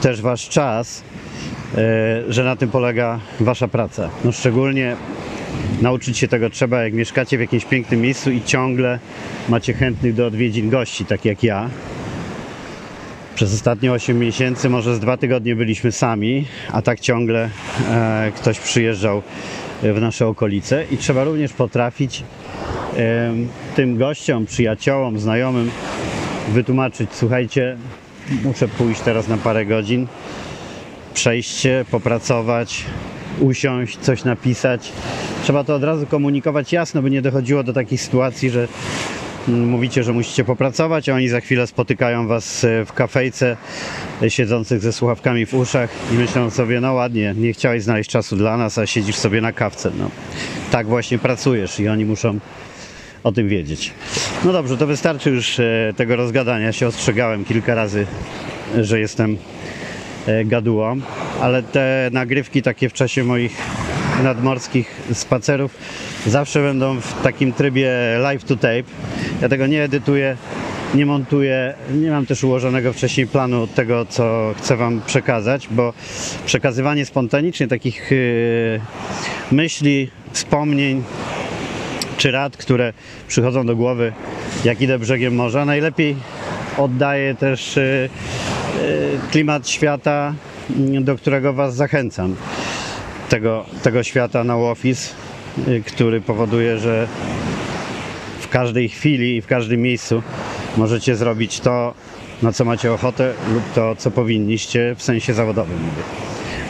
[0.02, 1.04] też wasz czas,
[1.78, 1.78] e,
[2.30, 4.10] że na tym polega wasza praca.
[4.26, 4.96] No szczególnie
[5.82, 9.00] nauczyć się tego trzeba, jak mieszkacie w jakimś pięknym miejscu i ciągle
[9.50, 11.70] macie chętnych do odwiedzin gości, tak jak ja.
[13.36, 17.50] Przez ostatnie 8 miesięcy, może z dwa tygodnie byliśmy sami, a tak ciągle
[17.90, 19.22] e, ktoś przyjeżdżał
[19.84, 22.24] w nasze okolice i trzeba również potrafić
[22.98, 23.34] e,
[23.76, 25.72] tym gościom, przyjaciołom, znajomym
[26.54, 27.78] wytłumaczyć, słuchajcie,
[28.44, 30.08] muszę pójść teraz na parę godzin,
[31.14, 32.86] przejść się, popracować,
[33.40, 34.92] usiąść, coś napisać.
[35.44, 38.68] Trzeba to od razu komunikować jasno, by nie dochodziło do takich sytuacji, że
[39.48, 43.58] mm, mówicie, że musicie popracować, a oni za chwilę spotykają was e, w kafejce,
[44.22, 48.36] e, siedzących ze słuchawkami w uszach i myślą sobie, no ładnie, nie chciałeś znaleźć czasu
[48.36, 49.92] dla nas, a siedzisz sobie na kawce.
[50.00, 50.10] No,
[50.72, 52.40] tak właśnie pracujesz i oni muszą
[53.24, 53.92] o tym wiedzieć.
[54.46, 56.72] No dobrze, to wystarczy już e, tego rozgadania.
[56.72, 58.08] Się ostrzegałem kilka razy,
[58.82, 59.38] że jestem
[60.28, 61.00] e, gadułą,
[61.42, 63.58] ale te nagrywki takie w czasie moich
[64.24, 65.78] nadmorskich spacerów
[66.28, 68.84] zawsze będą w takim trybie live to tape.
[69.42, 70.38] Ja tego nie edytuję,
[70.96, 75.94] nie montuję, nie mam też ułożonego wcześniej planu tego, co chcę Wam przekazać, bo
[76.46, 78.82] przekazywanie spontanicznie takich yy,
[79.52, 81.04] myśli, wspomnień,
[82.18, 82.94] czy rad, które
[83.28, 84.14] przychodzą do głowy,
[84.66, 86.16] jak idę brzegiem morza, najlepiej
[86.78, 88.10] oddaje też y,
[88.82, 90.34] y, klimat świata,
[90.98, 92.36] y, do którego Was zachęcam.
[93.30, 95.14] Tego, tego świata na office,
[95.86, 97.08] który powoduje, że
[98.40, 100.24] w każdej chwili i w każdym miejscu
[100.78, 101.94] możecie zrobić to,
[102.42, 105.80] na co macie ochotę lub to, co powinniście w sensie zawodowym.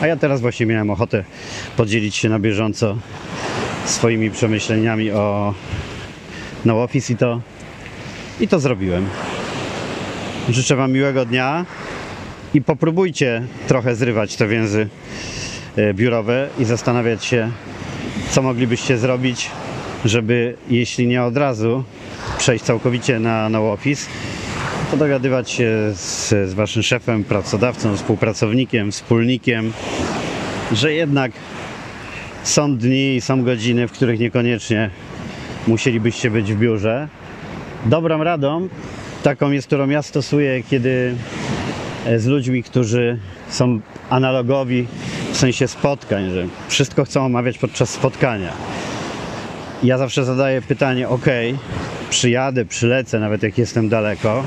[0.00, 1.24] A ja teraz właśnie miałem ochotę
[1.76, 2.96] podzielić się na bieżąco
[3.84, 5.54] swoimi przemyśleniami o
[6.64, 7.40] No Office i to,
[8.40, 9.06] i to zrobiłem.
[10.48, 11.66] Życzę Wam miłego dnia
[12.54, 14.88] i popróbujcie trochę zrywać te więzy
[15.76, 17.50] e, biurowe i zastanawiać się,
[18.30, 19.50] co moglibyście zrobić,
[20.04, 21.84] żeby jeśli nie od razu
[22.38, 24.10] przejść całkowicie na No Office,
[24.90, 29.72] to dogadywać się z, z Waszym szefem, pracodawcą, współpracownikiem, wspólnikiem,
[30.72, 31.32] że jednak
[32.44, 34.90] są dni i są godziny, w których niekoniecznie
[35.66, 37.08] musielibyście być w biurze.
[37.86, 38.68] Dobrą radą,
[39.22, 41.14] taką jest, którą ja stosuję, kiedy
[42.06, 44.86] e, z ludźmi, którzy są analogowi
[45.32, 48.52] w sensie spotkań, że wszystko chcą omawiać podczas spotkania.
[49.82, 51.26] Ja zawsze zadaję pytanie: OK,
[52.10, 54.44] przyjadę, przylecę, nawet jak jestem daleko,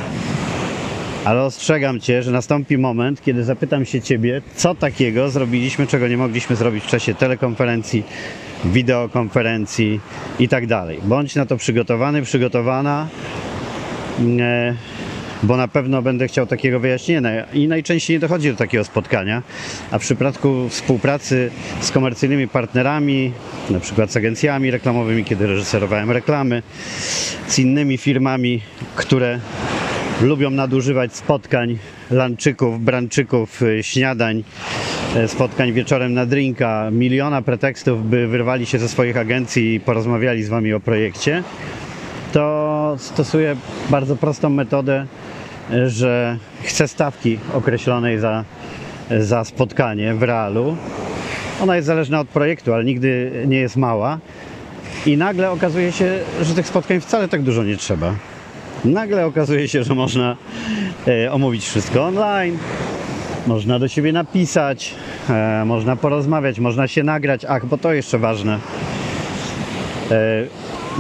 [1.25, 6.17] ale ostrzegam Cię, że nastąpi moment, kiedy zapytam się Ciebie, co takiego zrobiliśmy, czego nie
[6.17, 8.03] mogliśmy zrobić w czasie telekonferencji,
[8.65, 9.99] wideokonferencji
[10.39, 10.99] i tak dalej.
[11.03, 13.07] Bądź na to przygotowany, przygotowana,
[14.39, 14.75] e,
[15.43, 19.43] bo na pewno będę chciał takiego wyjaśnienia i najczęściej nie dochodzi do takiego spotkania,
[19.91, 23.31] a w przypadku współpracy z komercyjnymi partnerami,
[23.69, 26.63] na przykład z agencjami reklamowymi, kiedy reżyserowałem reklamy,
[27.47, 28.61] z innymi firmami,
[28.95, 29.39] które
[30.21, 31.77] lubią nadużywać spotkań,
[32.11, 34.43] lanczyków, branczyków, y, śniadań,
[35.15, 40.43] y, spotkań wieczorem na drinka, miliona pretekstów, by wyrwali się ze swoich agencji i porozmawiali
[40.43, 41.43] z Wami o projekcie,
[42.31, 43.55] to stosuję
[43.89, 45.05] bardzo prostą metodę,
[45.71, 48.43] y, że chcę stawki określonej za,
[49.19, 50.77] za spotkanie w realu.
[51.61, 54.19] Ona jest zależna od projektu, ale nigdy nie jest mała.
[55.05, 58.13] I nagle okazuje się, że tych spotkań wcale tak dużo nie trzeba.
[58.85, 60.37] Nagle okazuje się, że można
[61.07, 62.57] e, omówić wszystko online,
[63.47, 64.93] można do siebie napisać,
[65.29, 67.45] e, można porozmawiać, można się nagrać.
[67.45, 68.59] Ach, bo to jeszcze ważne.
[70.11, 70.43] E,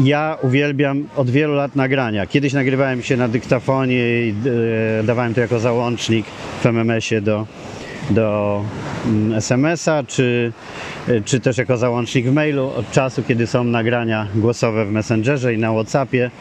[0.03, 2.25] ja uwielbiam od wielu lat nagrania.
[2.25, 4.35] Kiedyś nagrywałem się na dyktafonie i
[4.99, 6.25] e, dawałem to jako załącznik
[6.61, 7.45] w MMS-ie do,
[8.09, 8.61] do
[9.05, 10.53] mm, SMS-a, czy,
[11.25, 15.57] czy też jako załącznik w mailu od czasu, kiedy są nagrania głosowe w Messengerze i
[15.57, 16.31] na Whatsappie.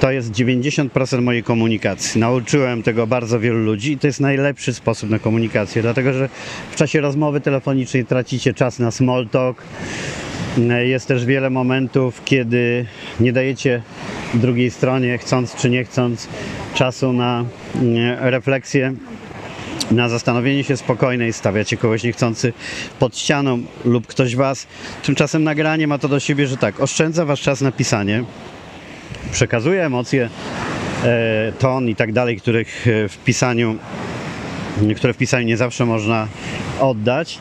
[0.00, 2.20] To jest 90% mojej komunikacji.
[2.20, 6.28] Nauczyłem tego bardzo wielu ludzi i to jest najlepszy sposób na komunikację, dlatego że
[6.70, 9.62] w czasie rozmowy telefonicznej tracicie czas na small talk.
[10.82, 12.86] Jest też wiele momentów, kiedy
[13.20, 13.82] nie dajecie
[14.34, 16.28] drugiej stronie, chcąc czy nie chcąc,
[16.74, 18.94] czasu na mm, refleksję
[19.90, 22.52] na zastanowienie się spokojne i stawiacie kogoś niechcący
[22.98, 24.66] pod ścianą lub ktoś was.
[25.02, 28.24] Tymczasem nagranie ma to do siebie, że tak, oszczędza wasz czas na pisanie,
[29.32, 30.28] przekazuje emocje,
[31.04, 33.76] e, ton i tak dalej, których e, w pisaniu,
[34.96, 36.28] które w pisaniu nie zawsze można
[36.80, 37.38] oddać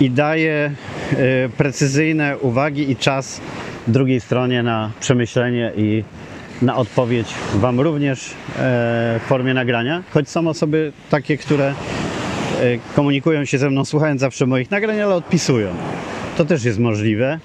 [0.00, 0.70] i daje
[1.12, 3.40] e, precyzyjne uwagi i czas
[3.86, 6.04] drugiej stronie na przemyślenie i
[6.62, 11.74] na odpowiedź Wam również w formie nagrania, choć są osoby takie, które
[12.94, 15.68] komunikują się ze mną słuchając zawsze moich nagrań, ale odpisują.
[16.36, 17.40] To też jest możliwe.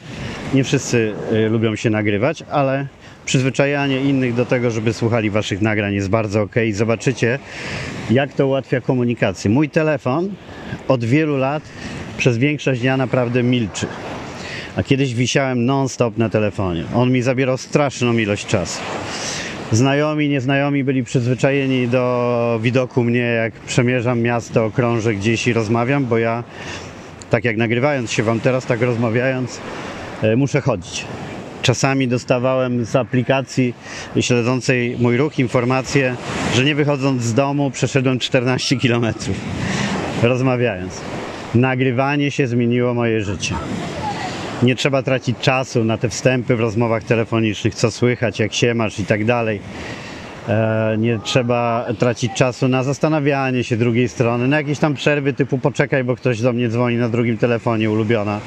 [0.53, 1.13] Nie wszyscy
[1.49, 2.87] lubią się nagrywać, ale
[3.25, 6.55] przyzwyczajanie innych do tego, żeby słuchali Waszych nagrań jest bardzo ok.
[6.71, 7.39] Zobaczycie,
[8.09, 9.51] jak to ułatwia komunikację.
[9.51, 10.29] Mój telefon
[10.87, 11.63] od wielu lat
[12.17, 13.87] przez większość dnia naprawdę milczy.
[14.75, 16.83] A kiedyś wisiałem non-stop na telefonie.
[16.95, 18.81] On mi zabierał straszną ilość czasu.
[19.71, 26.17] Znajomi, nieznajomi byli przyzwyczajeni do widoku mnie, jak przemierzam miasto, krążę gdzieś i rozmawiam, bo
[26.17, 26.43] ja,
[27.29, 29.59] tak jak nagrywając się Wam teraz, tak rozmawiając,
[30.21, 31.05] e, muszę chodzić.
[31.61, 33.73] Czasami dostawałem z aplikacji
[34.19, 36.15] śledzącej mój ruch informację,
[36.55, 39.05] że nie wychodząc z domu przeszedłem 14 km
[40.23, 41.01] rozmawiając.
[41.55, 43.55] Nagrywanie się zmieniło moje życie.
[44.63, 48.99] Nie trzeba tracić czasu na te wstępy w rozmowach telefonicznych, co słychać, jak się masz
[48.99, 49.59] i tak dalej.
[50.49, 55.57] E, nie trzeba tracić czasu na zastanawianie się drugiej strony, na jakieś tam przerwy typu
[55.57, 58.39] poczekaj, bo ktoś do mnie dzwoni na drugim telefonie, ulubiona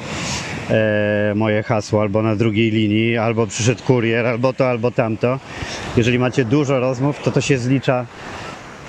[0.71, 5.39] e, moje hasło, albo na drugiej linii, albo przyszedł kurier, albo to, albo tamto.
[5.97, 8.07] Jeżeli macie dużo rozmów, to to się zlicza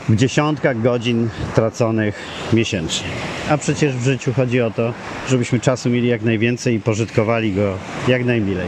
[0.09, 2.19] w dziesiątkach godzin traconych
[2.53, 3.07] miesięcznie.
[3.49, 4.93] A przecież w życiu chodzi o to,
[5.29, 8.67] żebyśmy czasu mieli jak najwięcej i pożytkowali go jak najmilej.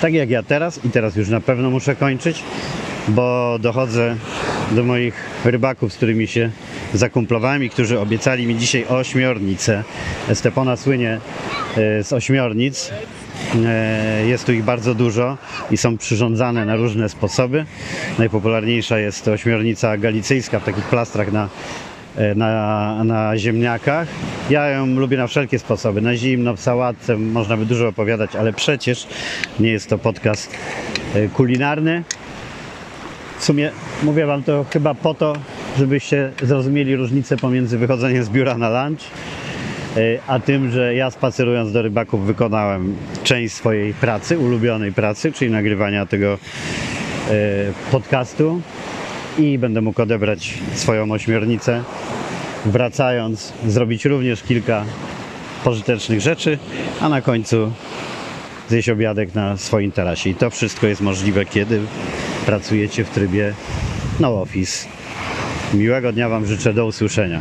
[0.00, 2.42] Tak jak ja teraz i teraz już na pewno muszę kończyć,
[3.08, 4.16] bo dochodzę
[4.70, 5.14] do moich
[5.44, 6.50] rybaków, z którymi się
[6.94, 9.84] zakumplowałem i którzy obiecali mi dzisiaj ośmiornicę.
[10.34, 11.20] Stepona słynie
[11.76, 12.90] z ośmiornic.
[13.66, 15.38] E, jest tu ich bardzo dużo
[15.70, 17.64] i są przyrządzane na różne sposoby.
[18.18, 21.48] Najpopularniejsza jest ośmiornica galicyjska w takich plastrach na,
[22.16, 24.08] e, na, na ziemniakach.
[24.50, 26.00] Ja ją lubię na wszelkie sposoby.
[26.00, 29.06] Na zimno, w sałatce, można by dużo opowiadać, ale przecież
[29.60, 30.56] nie jest to podcast
[31.34, 32.04] kulinarny.
[33.40, 33.70] W sumie
[34.02, 35.36] mówię Wam to chyba po to,
[35.78, 39.49] żebyście zrozumieli różnicę pomiędzy wychodzeniem z biura na lunch, e,
[40.26, 46.06] a tym, że ja spacerując do rybaków wykonałem część swojej pracy, ulubionej pracy, czyli nagrywania
[46.06, 46.38] tego e,
[47.90, 48.60] podcastu
[49.38, 51.82] i będę mógł odebrać swoją ośmiornicę.
[52.66, 54.84] Wracając, zrobić również kilka
[55.64, 56.58] pożytecznych rzeczy,
[57.00, 57.72] a na końcu
[58.68, 60.30] zjeść obiadek na swoim tarasie.
[60.30, 61.80] I to wszystko jest możliwe, kiedy
[62.46, 63.54] pracujecie w trybie
[64.20, 64.88] no office.
[65.74, 67.40] Miłego dnia Wam życzę, do usłyszenia.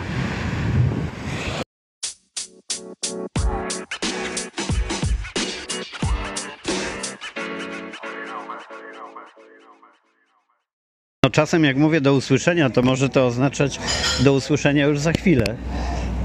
[11.29, 13.79] No czasem jak mówię do usłyszenia, to może to oznaczać
[14.19, 15.55] do usłyszenia już za chwilę,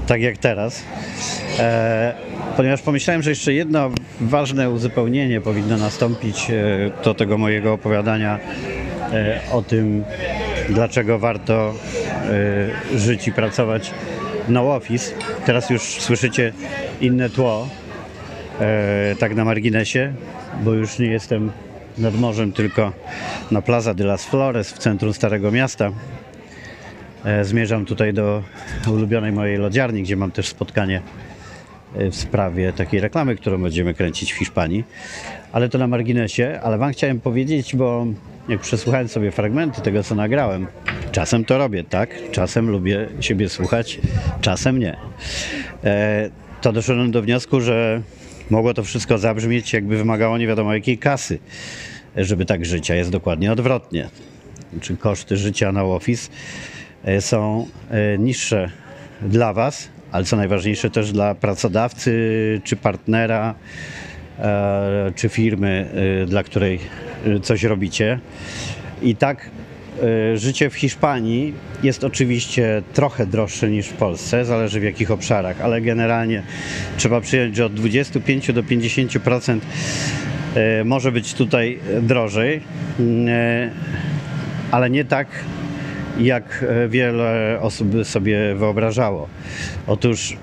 [0.07, 0.83] tak jak teraz.
[1.59, 2.13] E,
[2.57, 3.91] ponieważ pomyślałem, że jeszcze jedno
[4.21, 6.53] ważne uzupełnienie powinno nastąpić e,
[7.03, 8.39] do tego mojego opowiadania
[9.13, 10.03] e, o tym,
[10.69, 11.73] dlaczego warto
[12.93, 13.91] e, żyć i pracować
[14.47, 15.11] na Office.
[15.45, 16.53] Teraz już słyszycie
[17.01, 17.69] inne tło,
[19.19, 20.13] tak na marginesie,
[20.63, 21.51] bo już nie jestem
[21.97, 22.91] nad morzem, tylko
[23.51, 25.91] na Plaza de las Flores w centrum Starego Miasta.
[27.25, 28.43] E, zmierzam tutaj do
[28.87, 31.01] ulubionej mojej lodziarni, gdzie mam też spotkanie
[31.95, 34.83] e, w sprawie takiej reklamy, którą będziemy kręcić w Hiszpanii.
[35.51, 38.05] Ale to na marginesie, ale Wam chciałem powiedzieć, bo
[38.49, 40.67] jak przesłuchałem sobie fragmenty tego, co nagrałem,
[41.11, 42.31] czasem to robię, tak?
[42.31, 43.99] Czasem lubię siebie słuchać,
[44.41, 44.97] czasem nie.
[45.83, 46.29] E,
[46.61, 48.01] to doszedłem do wniosku, że
[48.49, 51.39] mogło to wszystko zabrzmieć, jakby wymagało nie wiadomo jakiej kasy,
[52.15, 54.09] żeby tak żyć, a jest dokładnie odwrotnie.
[54.81, 56.29] Czy koszty życia na Office
[57.03, 58.71] e, są e, niższe
[59.21, 62.11] dla Was, ale co najważniejsze też dla pracodawcy
[62.63, 63.55] czy partnera,
[65.15, 65.89] czy firmy,
[66.27, 66.79] dla której
[67.43, 68.19] coś robicie.
[69.01, 69.49] I tak e,
[70.35, 75.81] życie w Hiszpanii jest oczywiście trochę droższe niż w Polsce, zależy w jakich obszarach, ale
[75.81, 76.43] generalnie
[76.97, 79.59] trzeba przyjąć, że od 25 do 50%
[80.55, 82.61] e, może być tutaj drożej,
[83.27, 83.71] e,
[84.71, 85.27] ale nie tak
[86.19, 89.27] jak e, wiele osób sobie wyobrażało.
[89.87, 90.37] Otóż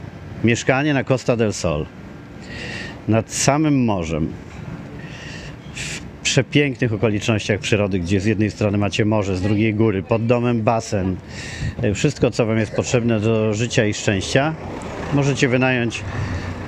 [0.44, 1.86] mieszkanie na Costa del Sol
[3.08, 4.32] nad samym morzem
[6.32, 11.16] przepięknych okolicznościach przyrody, gdzie z jednej strony macie morze, z drugiej góry, pod domem basen,
[11.82, 14.54] e, wszystko co Wam jest potrzebne do życia i szczęścia,
[15.14, 16.02] możecie wynająć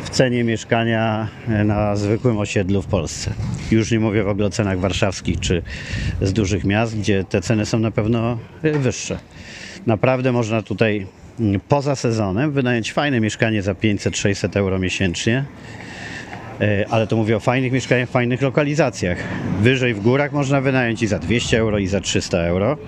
[0.05, 3.33] w cenie mieszkania e, na zwykłym osiedlu w Polsce.
[3.71, 5.63] Już nie mówię w ogóle o cenach warszawskich czy
[6.23, 9.19] z dużych miast, gdzie te ceny są na pewno e, wyższe.
[9.87, 11.07] Naprawdę można tutaj
[11.41, 15.45] mm, poza sezonem wynająć fajne mieszkanie za 500-600 euro miesięcznie.
[16.61, 19.19] E, ale to mówię o fajnych mieszkaniach, fajnych lokalizacjach.
[19.61, 22.79] Wyżej w górach można wynająć i za 200 euro, i za 300 euro.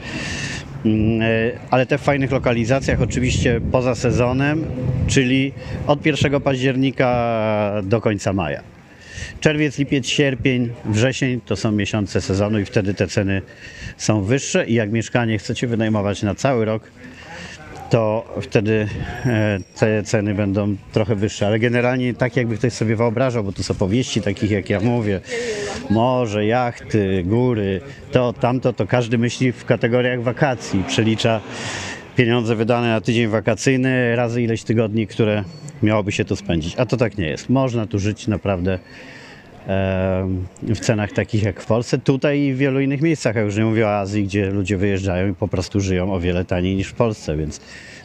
[0.85, 1.27] Mm, e,
[1.71, 4.65] Ale te w fajnych lokalizacjach oczywiście poza sezonem,
[5.07, 5.53] czyli
[5.87, 8.63] od 1 października do końca maja.
[9.41, 13.43] Czerwiec, lipiec, sierpień, wrzesień to są miesiące sezonu i wtedy te ceny
[13.97, 16.91] są wyższe i jak mieszkanie chcecie wynajmować na cały rok,
[17.91, 18.89] to wtedy
[19.27, 21.47] e, te ceny będą trochę wyższe.
[21.47, 25.21] Ale generalnie tak jakby ktoś sobie wyobrażał, bo to są opowieści takich jak ja mówię,
[25.91, 27.81] morze, jachty, góry,
[28.13, 31.41] to tamto, to każdy myśli w kategoriach wakacji, przelicza
[32.17, 35.45] pieniądze wydane na tydzień wakacyjny razy ileś tygodni, które
[35.83, 36.75] miałoby się tu spędzić.
[36.77, 37.49] A to tak nie jest.
[37.49, 38.79] Można tu żyć naprawdę
[40.63, 43.65] w cenach takich jak w Polsce, tutaj i w wielu innych miejscach, a już nie
[43.65, 46.95] mówię o Azji, gdzie ludzie wyjeżdżają i po prostu żyją o wiele taniej niż w
[46.95, 47.61] Polsce, więc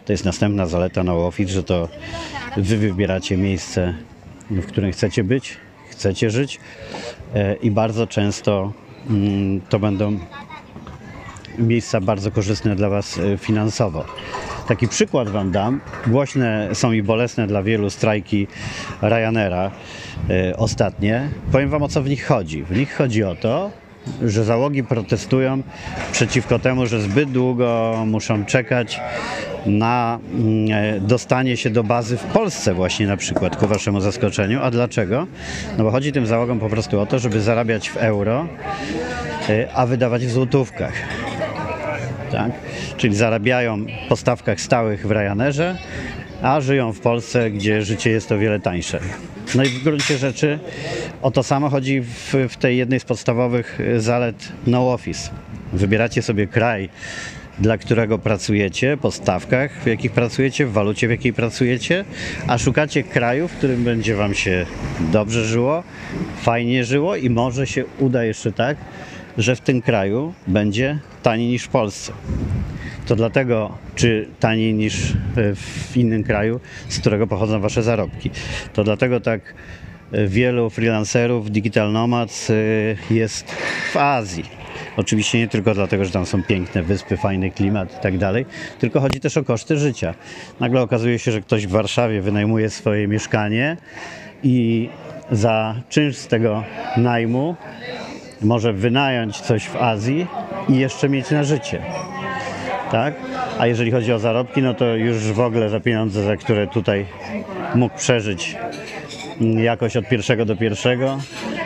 [0.06, 1.88] to jest następna zaleta no office, że to
[2.58, 3.94] wy wybieracie miejsce,
[4.50, 5.58] w którym chcecie być,
[5.90, 6.60] chcecie żyć
[7.36, 8.74] e, i bardzo często
[9.10, 10.20] mm, to będą
[11.58, 14.06] miejsca bardzo korzystne dla Was e, finansowo.
[14.72, 15.80] Taki przykład Wam dam.
[16.08, 18.48] Głośne są i bolesne dla wielu strajki
[19.02, 19.72] Ryanaira
[20.30, 21.30] e, ostatnie.
[21.52, 22.64] Powiem Wam o co w nich chodzi.
[22.64, 23.72] W nich chodzi o to,
[24.22, 25.64] że załogi protestują
[26.12, 29.00] przeciwko temu, że zbyt długo muszą czekać
[29.66, 34.60] na mm, e, dostanie się do bazy w Polsce właśnie na przykład, ku Waszemu zaskoczeniu.
[34.64, 35.28] A dlaczego?
[35.78, 38.48] No bo chodzi tym załogom po prostu o to, żeby zarabiać w euro,
[39.50, 40.94] e, a wydawać w złotówkach
[42.32, 42.52] tak?
[42.98, 45.78] czyli zarabiają po stawkach stałych w Ryanerze,
[46.42, 49.00] a żyją w Polsce, gdzie życie jest o wiele tańsze.
[49.56, 50.60] No i w gruncie rzeczy
[51.22, 55.30] o to samo chodzi w, w tej jednej z podstawowych zalet no office.
[55.74, 56.90] Wybieracie sobie kraj,
[57.60, 62.06] dla którego pracujecie, po stawkach, w jakich pracujecie, w walucie, w jakiej pracujecie,
[62.48, 64.66] a szukacie kraju, w którym będzie Wam się
[65.12, 65.84] dobrze żyło,
[66.42, 68.78] fajnie żyło i może się uda jeszcze tak,
[69.38, 72.14] że w tym kraju będzie taniej niż w Polsce.
[73.06, 75.16] To dlatego, czy taniej niż e,
[75.56, 76.60] w innym kraju,
[76.90, 78.32] z którego pochodzą Wasze zarobki.
[78.74, 79.54] To dlatego tak
[80.12, 82.54] e, wielu freelancerów, digital nomads e,
[83.14, 83.52] jest
[83.92, 84.44] w Azji.
[84.98, 88.46] Oczywiście nie tylko dlatego, że tam są piękne wyspy, fajny klimat i tak dalej,
[88.80, 90.14] tylko chodzi też o koszty życia.
[90.60, 93.78] Nagle okazuje się, że ktoś w Warszawie wynajmuje swoje mieszkanie
[94.44, 94.90] i
[95.32, 96.64] za czynsz z tego
[96.98, 97.56] najmu
[98.44, 100.28] może wynająć coś w Azji
[100.70, 101.82] i jeszcze mieć na życie.
[102.92, 103.14] Tak?
[103.60, 107.06] A jeżeli chodzi o zarobki, no to już w ogóle za pieniądze, za które tutaj
[107.76, 108.56] mógł przeżyć
[109.42, 111.20] mm, jakoś od pierwszego do pierwszego,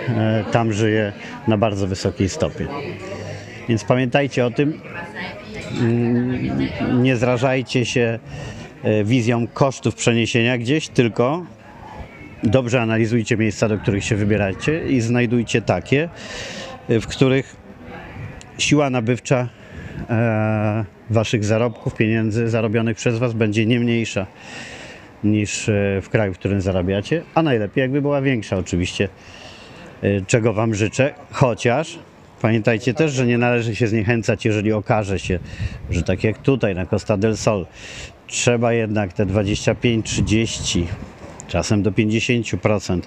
[0.10, 1.14] e, tam żyje
[1.48, 2.68] na bardzo wysokiej stopie.
[3.70, 4.82] Więc pamiętajcie o tym,
[5.82, 8.20] mm, nie zrażajcie się
[8.84, 11.46] e, wizją kosztów przeniesienia gdzieś, tylko
[12.44, 16.10] dobrze analizujcie miejsca, do których się wybieracie i znajdujcie takie,
[16.90, 17.56] w których
[18.58, 19.50] siła nabywcza
[20.10, 24.28] e, waszych zarobków, pieniędzy zarobionych przez was będzie nie mniejsza
[25.24, 29.10] niż e, w kraju, w którym zarabiacie, a najlepiej jakby była większa oczywiście,
[30.02, 32.00] e, czego wam życzę, chociaż
[32.42, 35.40] pamiętajcie też, że nie należy się zniechęcać, jeżeli okaże się,
[35.90, 37.66] że tak jak tutaj na Costa del Sol
[38.28, 40.86] trzeba jednak te 25-30
[41.48, 43.02] czasem do 50%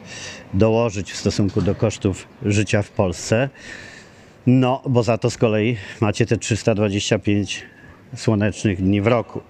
[0.54, 3.48] dołożyć w stosunku do kosztów życia w Polsce.
[4.46, 7.62] No, bo za to z kolei macie te 325
[8.16, 9.40] słonecznych dni w roku.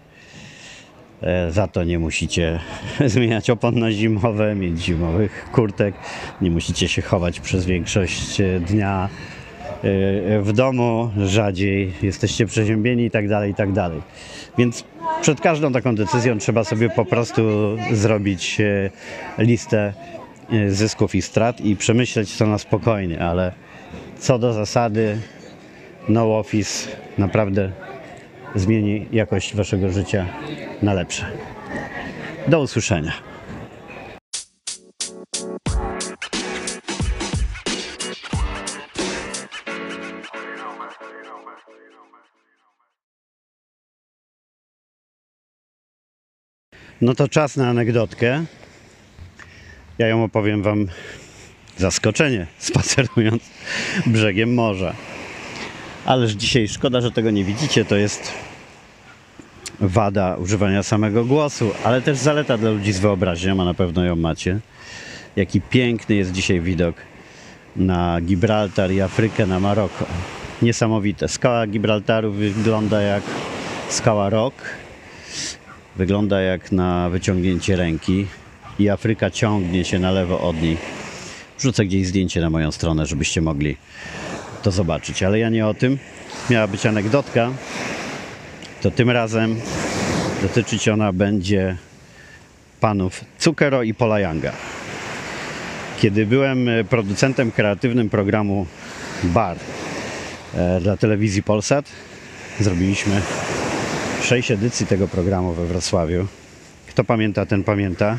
[1.23, 2.61] E, Za to nie musicie
[3.07, 5.95] zmieniać opon na zimowe, mieć zimowych kurtek,
[6.41, 9.09] nie musicie się chować przez większość e, dnia
[10.41, 14.01] w domu, rzadziej jesteście przeziębieni i tak dalej, i tak dalej.
[14.59, 14.85] Więc
[15.21, 17.43] przed każdą taką decyzją trzeba sobie po prostu
[17.93, 18.91] zrobić e,
[19.39, 19.93] listę
[20.53, 23.53] e, zysków i strat i przemyśleć to na spokojnie, ale
[24.19, 25.19] co do zasady
[26.09, 27.73] No Office naprawdę
[28.55, 30.27] zmieni jakość waszego życia
[30.83, 31.27] na lepsze.
[32.49, 33.28] Do usłyszenia.
[47.01, 48.45] No to czas na anegdotkę.
[49.99, 50.87] Ja ją opowiem Wam
[51.77, 53.43] zaskoczenie, spacerując
[54.07, 54.95] brzegiem morza.
[56.07, 57.85] Ależ dzisiaj szkoda, że tego nie widzicie.
[57.85, 58.33] To jest
[59.81, 64.17] wada używania samego głosu, ale też zaleta dla ludzi z wyobraźnią, a na pewno ją
[64.17, 64.61] macie.
[65.37, 66.97] Jaki piękny jest dzisiaj widok
[67.77, 70.07] na Gibraltar i Afrykę, na Maroko.
[70.63, 71.29] Niesamowite.
[71.29, 73.23] Skała Gibraltaru wygląda jak
[73.89, 74.55] skała Rock.
[75.99, 78.27] Wygląda jak na wyciągnięcie ręki
[78.79, 80.77] i Afryka ciągnie się na lewo od niej.
[81.59, 83.77] Wrzucę gdzieś zdjęcie na moją stronę, żebyście mogli
[84.63, 85.23] to zobaczyć.
[85.23, 85.99] Ale ja nie o tym.
[86.51, 87.51] Miała być anegdotka.
[88.83, 89.57] To tym razem
[90.43, 91.77] dotyczyć ona będzie
[92.81, 94.53] panów Cukero i Pola Younga.
[96.01, 98.67] Kiedy byłem e, producentem kreatywnym programu
[99.25, 99.57] Bar
[100.55, 101.85] e, dla telewizji Polsat,
[102.61, 103.21] zrobiliśmy
[104.23, 106.27] sześć edycji tego programu we Wrocławiu.
[106.87, 108.19] Kto pamięta, ten pamięta.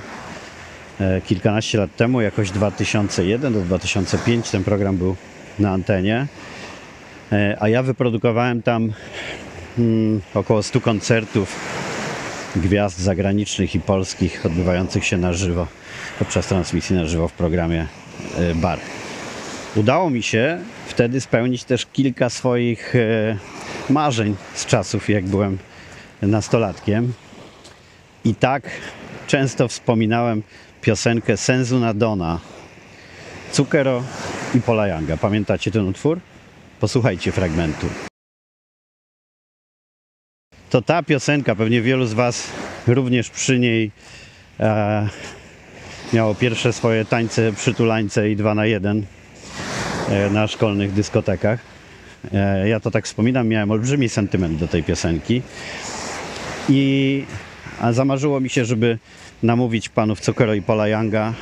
[0.99, 5.15] E, Kilkanaście lat temu, jakoś 2001 do 2005 ten program był
[5.59, 6.27] na antenie.
[7.31, 8.93] E, A ja wyprodukowałem tam
[9.79, 11.55] mm, około 100 koncertów
[12.55, 15.67] gwiazd zagranicznych i polskich odbywających się na żywo
[16.19, 17.87] podczas transmisji na żywo w programie
[18.37, 18.79] e, Bar.
[19.75, 22.93] Udało mi się wtedy spełnić też kilka swoich
[23.89, 25.57] marzeń z czasów, jak byłem
[26.21, 27.13] nastolatkiem.
[28.25, 28.63] I tak
[29.27, 30.43] często wspominałem
[30.81, 32.39] piosenkę Sensu na Dona,
[33.51, 34.03] Cukero
[34.55, 35.17] i Pola Younga.
[35.17, 36.19] Pamiętacie ten utwór?
[36.79, 37.87] Posłuchajcie fragmentu.
[40.69, 42.47] To ta piosenka, pewnie wielu z Was
[42.87, 43.91] również przy niej
[44.59, 45.09] e,
[46.13, 49.05] miało pierwsze swoje tańce, przytulańce i dwa na jeden
[50.09, 51.59] e, na szkolnych dyskotekach.
[52.33, 55.41] E, ja to tak wspominam, miałem olbrzymi sentyment do tej piosenki.
[56.69, 57.23] I
[57.91, 58.97] zamarzyło mi się, żeby
[59.43, 61.33] namówić panów Cukero i Pola Younga,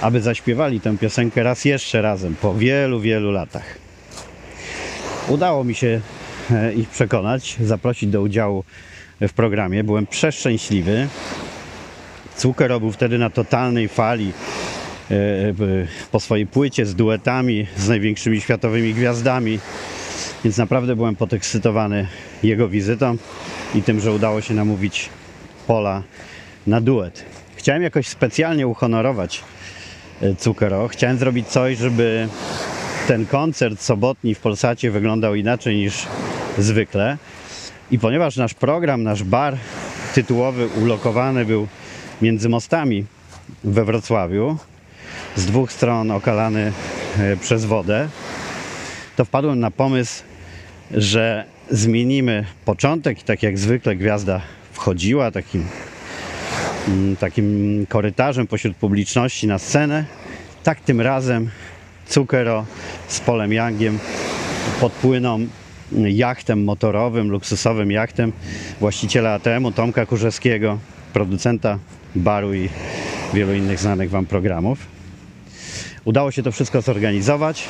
[0.00, 3.78] aby zaśpiewali tę piosenkę raz jeszcze razem, po wielu, wielu latach.
[5.28, 6.00] Udało mi się
[6.50, 8.64] e, ich przekonać, zaprosić do udziału
[9.20, 9.84] w programie.
[9.84, 11.08] Byłem przeszczęśliwy.
[12.36, 14.32] Cukero był wtedy na totalnej fali
[15.10, 15.54] e, e,
[16.12, 19.58] po swojej płycie z duetami z największymi światowymi gwiazdami.
[20.44, 22.06] Więc naprawdę byłem podekscytowany
[22.42, 23.16] jego wizytą
[23.74, 25.08] i tym, że udało się namówić
[25.66, 26.02] Pola
[26.66, 27.24] na duet.
[27.56, 29.44] Chciałem jakoś specjalnie uhonorować
[30.22, 30.88] e, Cukero.
[30.88, 32.28] Chciałem zrobić coś, żeby
[33.08, 36.06] ten koncert sobotni w Polsacie wyglądał inaczej niż
[36.58, 37.18] zwykle.
[37.90, 39.56] I ponieważ nasz program, nasz bar
[40.14, 41.68] tytułowy ulokowany był
[42.22, 43.04] między mostami
[43.64, 44.56] we Wrocławiu,
[45.36, 46.72] z dwóch stron okalany
[47.18, 48.08] e, przez wodę,
[49.16, 50.22] to wpadłem na pomysł,
[50.94, 54.40] że zmienimy początek i tak jak zwykle gwiazda
[54.72, 55.64] wchodziła takim,
[56.88, 60.04] mm, takim korytarzem pośród publiczności na scenę,
[60.62, 61.50] tak tym razem
[62.06, 62.66] Cukero
[63.08, 63.98] z Polem Youngiem
[64.80, 65.46] podpłyną
[65.92, 68.32] jachtem motorowym, luksusowym jachtem
[68.80, 70.78] właściciela ATM-u Tomka Kurzewskiego,
[71.12, 71.78] producenta
[72.14, 72.68] baru i
[73.34, 74.78] wielu innych znanych Wam programów.
[76.04, 77.68] Udało się to wszystko zorganizować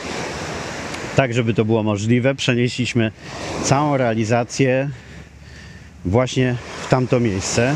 [1.17, 2.35] tak, żeby to było możliwe.
[2.35, 3.13] Przenieśliśmy
[3.63, 4.91] całą realizację
[6.05, 7.75] właśnie w tamto miejsce.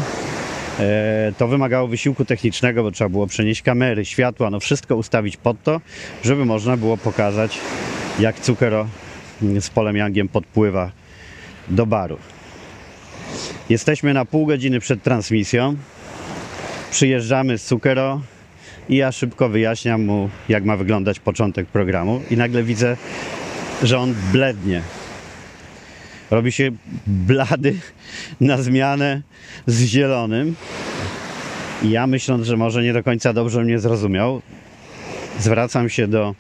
[0.80, 5.62] E, To wymagało wysiłku technicznego, bo trzeba było przenieść kamery, światła, no wszystko ustawić pod
[5.62, 5.80] to,
[6.24, 7.58] żeby można było pokazać,
[8.20, 8.88] jak Cukero
[9.60, 10.90] z Polem Youngiem podpływa
[11.68, 12.18] do baru.
[13.68, 15.76] Jesteśmy na pół godziny przed transmisją.
[16.90, 18.20] Przyjeżdżamy z Cukero
[18.88, 22.96] i ja szybko wyjaśniam mu, jak ma wyglądać początek programu i nagle widzę,
[23.82, 24.82] że on blednie.
[26.30, 26.70] Robi się
[27.06, 27.74] blady
[28.40, 29.22] na zmianę
[29.66, 30.54] z zielonym.
[31.82, 34.42] I ja myśląc, że może nie do końca dobrze mnie zrozumiał,
[35.38, 36.34] zwracam się do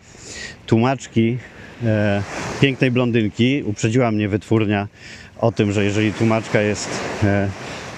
[0.66, 1.38] tłumaczki
[1.84, 2.22] e,
[2.60, 3.62] pięknej blondynki.
[3.66, 4.88] Uprzedziła mnie wytwórnia
[5.38, 6.88] o tym, że jeżeli tłumaczka jest
[7.24, 7.48] e,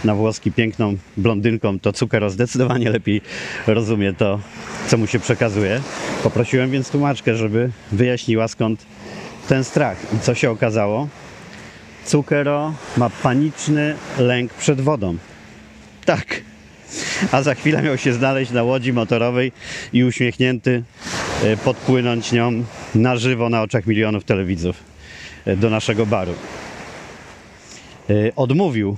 [0.05, 3.21] na włoski piękną blondynką, to Cukero zdecydowanie lepiej
[3.67, 4.41] rozumie to,
[4.89, 5.81] co mu się przekazuje.
[6.23, 8.87] Poprosiłem więc tłumaczkę, żeby wyjaśniła skąd
[9.49, 9.99] ten strach.
[10.17, 11.09] I co się okazało?
[12.05, 15.17] Cukero ma paniczny lęk przed wodą.
[16.05, 16.41] Tak.
[17.33, 19.53] A za chwilę miał się znaleźć na łodzi motorowej
[19.93, 20.83] i uśmiechnięty
[21.45, 24.77] e, podpłynąć nią na żywo na oczach milionów telewidzów
[25.45, 26.35] e, do naszego baru.
[28.11, 28.97] E, Odmówił.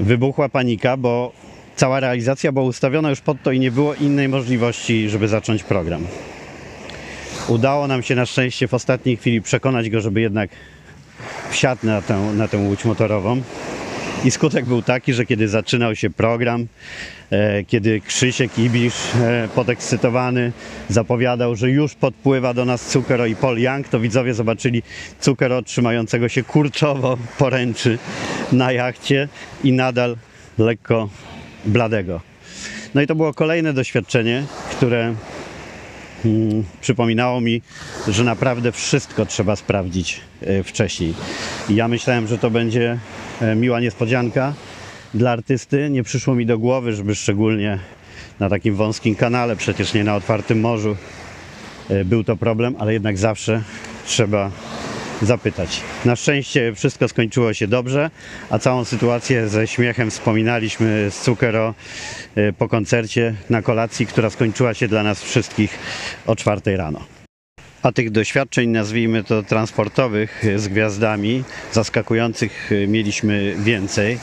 [0.00, 1.32] Wybuchła panika, bo
[1.76, 6.06] cała realizacja była ustawiona już pod to i nie było innej możliwości, żeby zacząć program.
[7.48, 10.50] Udało nam się na szczęście w ostatniej chwili przekonać go, żeby jednak
[11.50, 13.42] wsiadł na tę, na tę łódź motorową.
[14.24, 16.66] I skutek był taki, że kiedy zaczynał się program,
[17.30, 20.52] e, kiedy Krzysiek Ibisz, e, podekscytowany,
[20.88, 24.82] zapowiadał, że już podpływa do nas Cukero i Paul Young, to widzowie zobaczyli
[25.20, 27.98] Cukero trzymającego się kurczowo poręczy
[28.52, 29.28] na jachcie
[29.64, 30.16] i nadal
[30.58, 31.08] lekko
[31.64, 32.20] bladego.
[32.94, 35.14] No i to było kolejne doświadczenie, które
[36.24, 37.62] mm, przypominało mi,
[38.08, 41.14] że naprawdę wszystko trzeba sprawdzić e, wcześniej.
[41.68, 42.98] I ja myślałem, że to będzie
[43.56, 44.54] miła niespodzianka
[45.14, 45.90] dla artysty.
[45.90, 47.78] Nie przyszło mi do głowy, żeby szczególnie
[48.40, 50.96] na takim wąskim kanale, przecież nie na otwartym morzu,
[51.90, 53.62] e, był to problem, ale jednak zawsze
[54.06, 54.50] trzeba
[55.22, 55.80] zapytać.
[56.04, 58.10] Na szczęście wszystko skończyło się dobrze,
[58.50, 61.74] a całą sytuację ze śmiechem wspominaliśmy z Cukero
[62.34, 65.78] e, po koncercie na kolacji, która skończyła się dla nas wszystkich
[66.26, 67.17] o czwartej rano.
[67.82, 74.18] A tych doświadczeń, nazwijmy to transportowych z gwiazdami, zaskakujących e, mieliśmy więcej.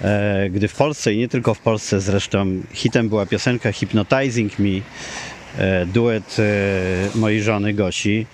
[0.00, 4.68] E, Gdy w Polsce i nie tylko w Polsce zresztą hitem była piosenka Hypnotizing Me,
[5.58, 6.36] e, duet
[7.14, 8.26] mojej żony Gosi,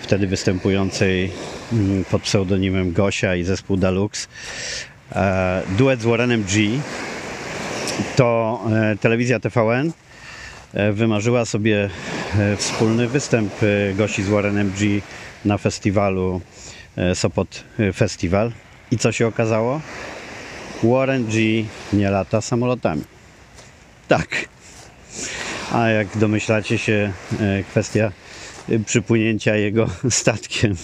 [0.00, 1.30] wtedy występującej
[1.72, 4.28] mm, pod pseudonimem Gosia i zespół Dalux.
[5.78, 6.80] Duet z Warrenem G.
[8.16, 8.60] To
[9.00, 9.92] telewizja TVN
[10.92, 11.90] wymarzyła sobie
[12.38, 15.00] e, wspólny występ e, Gosi z Warrenem G
[15.44, 16.40] na festiwalu
[16.96, 18.52] e, Sopot e, Festival.
[18.90, 19.80] I co się okazało?
[20.82, 23.02] Warren G nie lata samolotami.
[24.08, 24.48] Tak.
[25.72, 28.12] A jak domyślacie się, e, kwestia
[28.68, 30.74] e, przypłynięcia jego statkiem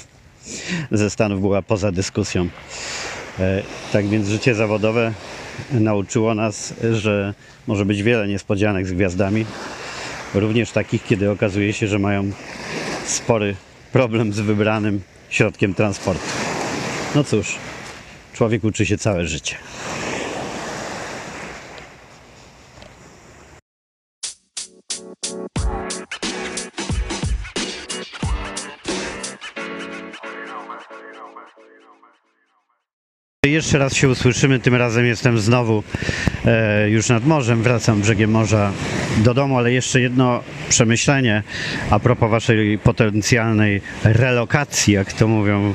[0.92, 2.48] ze Stanów była poza dyskusją.
[3.40, 3.62] E,
[3.92, 5.12] Tak więc życie zawodowe
[5.70, 7.34] nauczyło nas, że
[7.66, 9.44] może być wiele niespodzianek z gwiazdami,
[10.34, 12.30] również takich, kiedy okazuje się, że mają
[13.06, 13.56] spory
[13.92, 16.26] problem z wybranym środkiem transportu.
[17.14, 17.56] No cóż,
[18.32, 19.56] człowiek uczy się całe życie.
[33.44, 35.82] Jeszcze raz się usłyszymy, tym razem jestem znowu
[36.46, 38.72] e, już nad morzem, wracam brzegiem morza
[39.16, 41.42] do domu, ale jeszcze jedno przemyślenie
[41.90, 45.74] a propos waszej potencjalnej relokacji, jak to mówią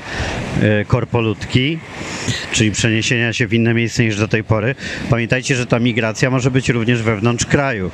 [0.61, 1.79] e, korpolutki,
[2.51, 4.75] czyli przeniesienia się w inne miejsce niż do tej pory.
[5.09, 7.91] Pamiętajcie, że ta migracja może być również wewnątrz kraju,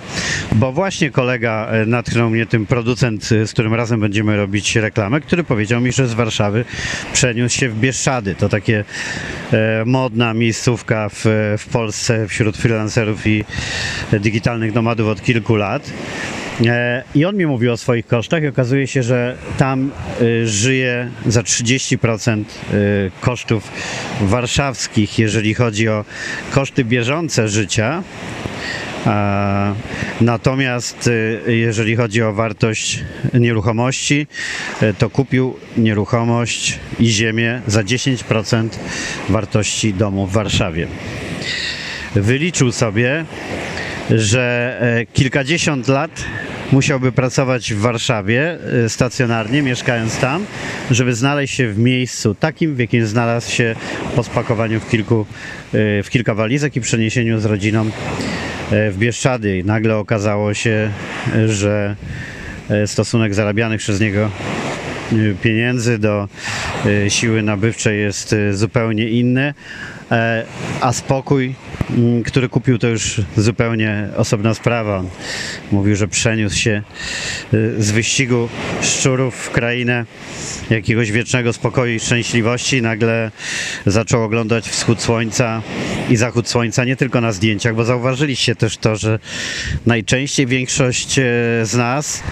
[0.51, 5.21] bo właśnie kolega e, natchnął mnie tym producent, e, z którym razem będziemy robić reklamę,
[5.21, 6.65] który powiedział mi, że z Warszawy
[7.13, 8.35] przeniósł się w Bieszczady.
[8.35, 8.83] To takie
[9.53, 11.25] e, modna miejscówka w,
[11.57, 13.43] w Polsce wśród freelancerów i
[14.13, 15.91] digitalnych nomadów od kilku lat.
[16.65, 19.91] E, I on mi mówił o swoich kosztach i okazuje się, że tam
[20.21, 22.43] y, żyje za 30%
[22.73, 23.71] y, kosztów
[24.21, 26.05] warszawskich, jeżeli chodzi o
[26.51, 28.03] koszty bieżące życia.
[30.21, 33.03] Natomiast y, jeżeli chodzi o wartość
[33.33, 34.27] nieruchomości,
[34.83, 38.69] y, to kupił nieruchomość i ziemię za 10%
[39.29, 40.87] wartości domu w Warszawie.
[42.15, 43.25] Wyliczył sobie,
[44.09, 46.25] że e, kilkadziesiąt lat
[46.71, 50.45] musiałby pracować w Warszawie e, stacjonarnie, mieszkając tam,
[50.91, 53.75] żeby znaleźć się w miejscu takim, w jakim znalazł się
[54.15, 55.25] po spakowaniu w, kilku,
[55.73, 57.91] e, w kilka walizek i przeniesieniu z rodziną
[58.71, 59.63] w Bieszczady.
[59.65, 60.91] Nagle okazało się,
[61.35, 61.95] e, że
[62.69, 64.29] e, stosunek zarabianych przez niego
[65.11, 66.27] e, pieniędzy do
[66.85, 70.04] e, siły nabywczej jest e, zupełnie inny, e,
[70.81, 71.55] a spokój,
[71.89, 74.97] m, który kupił, to już zupełnie osobna sprawa.
[74.97, 75.09] On
[75.71, 76.81] mówił, że przeniósł się
[77.53, 78.49] e, z wyścigu
[78.81, 80.05] szczurów w krainę
[80.69, 82.81] jakiegoś wiecznego spokoju i szczęśliwości.
[82.81, 83.31] Nagle
[83.85, 85.61] zaczął oglądać wschód słońca
[86.09, 89.19] i zachód słońca nie tylko na zdjęciach, bo zauważyliście też to, że
[89.85, 91.23] najczęściej większość e,
[91.63, 92.23] z nas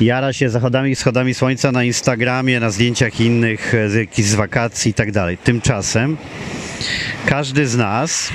[0.00, 4.34] jara się zachodami i wschodami słońca na Instagramie, na zdjęciach innych, e, z jakichś z
[4.34, 5.38] wakacji i tak dalej.
[5.38, 6.16] Tymczasem
[7.26, 8.30] każdy z nas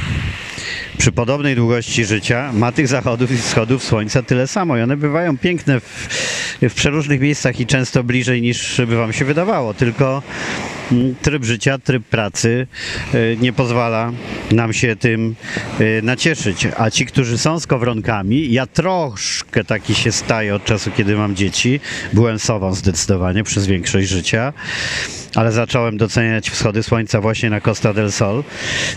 [0.97, 5.37] przy podobnej długości życia ma tych zachodów i wschodów słońca tyle samo i one bywają
[5.37, 6.07] piękne w,
[6.61, 10.21] w przeróżnych miejscach i często bliżej niż by wam się wydawało, tylko
[11.21, 12.67] tryb życia, tryb pracy
[13.13, 14.11] y, nie pozwala
[14.51, 15.35] nam się tym
[15.81, 16.67] y, nacieszyć.
[16.77, 21.79] A ci, którzy są skowronkami, ja troszkę taki się staję od czasu, kiedy mam dzieci.
[22.13, 24.53] Byłem sobą zdecydowanie przez większość życia,
[25.35, 28.43] ale zacząłem doceniać wschody słońca właśnie na Costa del Sol.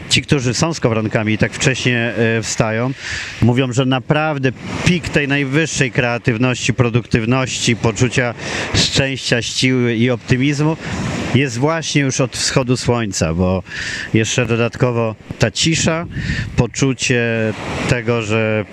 [0.08, 2.90] Ci, którzy są skowronkami i tak wcześnie y, wstają,
[3.42, 4.52] mówią, że naprawdę
[4.84, 8.34] pik tej najwyższej kreatywności, produktywności, poczucia
[8.74, 10.76] szczęścia, siły i optymizmu
[11.34, 13.62] jest właśnie już od wschodu słońca, bo
[14.14, 16.06] jeszcze dodatkowo ta cisza,
[16.56, 17.52] poczucie
[17.88, 18.64] tego, że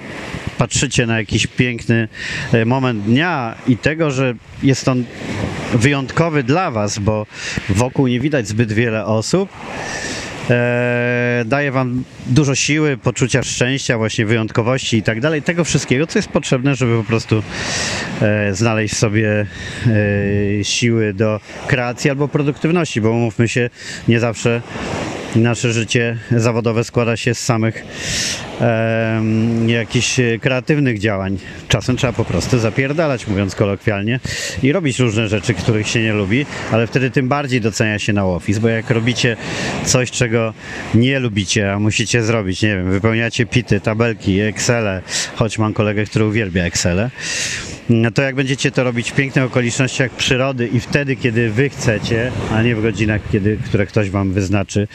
[0.58, 2.08] patrzycie na jakiś piękny
[2.53, 4.34] e, moment dnia i tego, że
[4.64, 5.03] jest on
[5.74, 7.26] wyjątkowy dla Was, bo
[7.70, 9.49] wokół nie widać zbyt wiele osób.
[10.50, 16.20] E, daje Wam dużo siły, poczucia szczęścia, właśnie wyjątkowości i tak dalej, tego wszystkiego, co
[16.20, 17.43] jest potrzebne, żeby po prostu
[18.22, 19.45] e, znaleźć sobie
[20.60, 23.70] e, siły do kreacji albo produktywności, bo umówmy się,
[24.08, 24.62] nie zawsze
[25.36, 27.84] nasze życie zawodowe składa się z samych
[28.59, 31.38] em, jakichś e, kreatywnych działań.
[31.67, 34.19] Czasem trzeba po prostu zapierdalać, mówiąc kolokwialnie,
[34.63, 38.25] i robić różne rzeczy, których się nie lubi, ale wtedy tym bardziej docenia się na
[38.25, 39.38] office, bo jak robicie
[39.86, 40.53] coś, czego
[40.95, 45.01] nie lubicie, a musicie zrobić, nie wiem, wypełniacie pity, tabelki, Excele,
[45.36, 47.09] choć mam kolegę, który uwielbia Excele,
[47.89, 52.31] no to jak będziecie to robić w pięknych okolicznościach przyrody i wtedy, kiedy wy chcecie,
[52.51, 54.88] a nie w godzinach, kiedy, które ktoś wam wyznaczy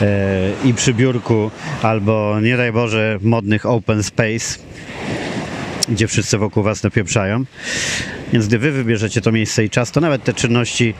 [0.00, 1.50] e, i przy biurku,
[1.82, 4.58] albo nie daj Boże modnych open space,
[5.88, 7.44] gdzie wszyscy wokół was napieprzają.
[8.32, 10.94] Więc gdy wy wybierzecie to miejsce i czas, to nawet te czynności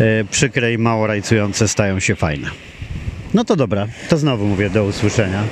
[0.00, 2.50] e, przykre i mało rajcujące stają się fajne.
[3.34, 5.44] No to dobra, to znowu mówię do usłyszenia.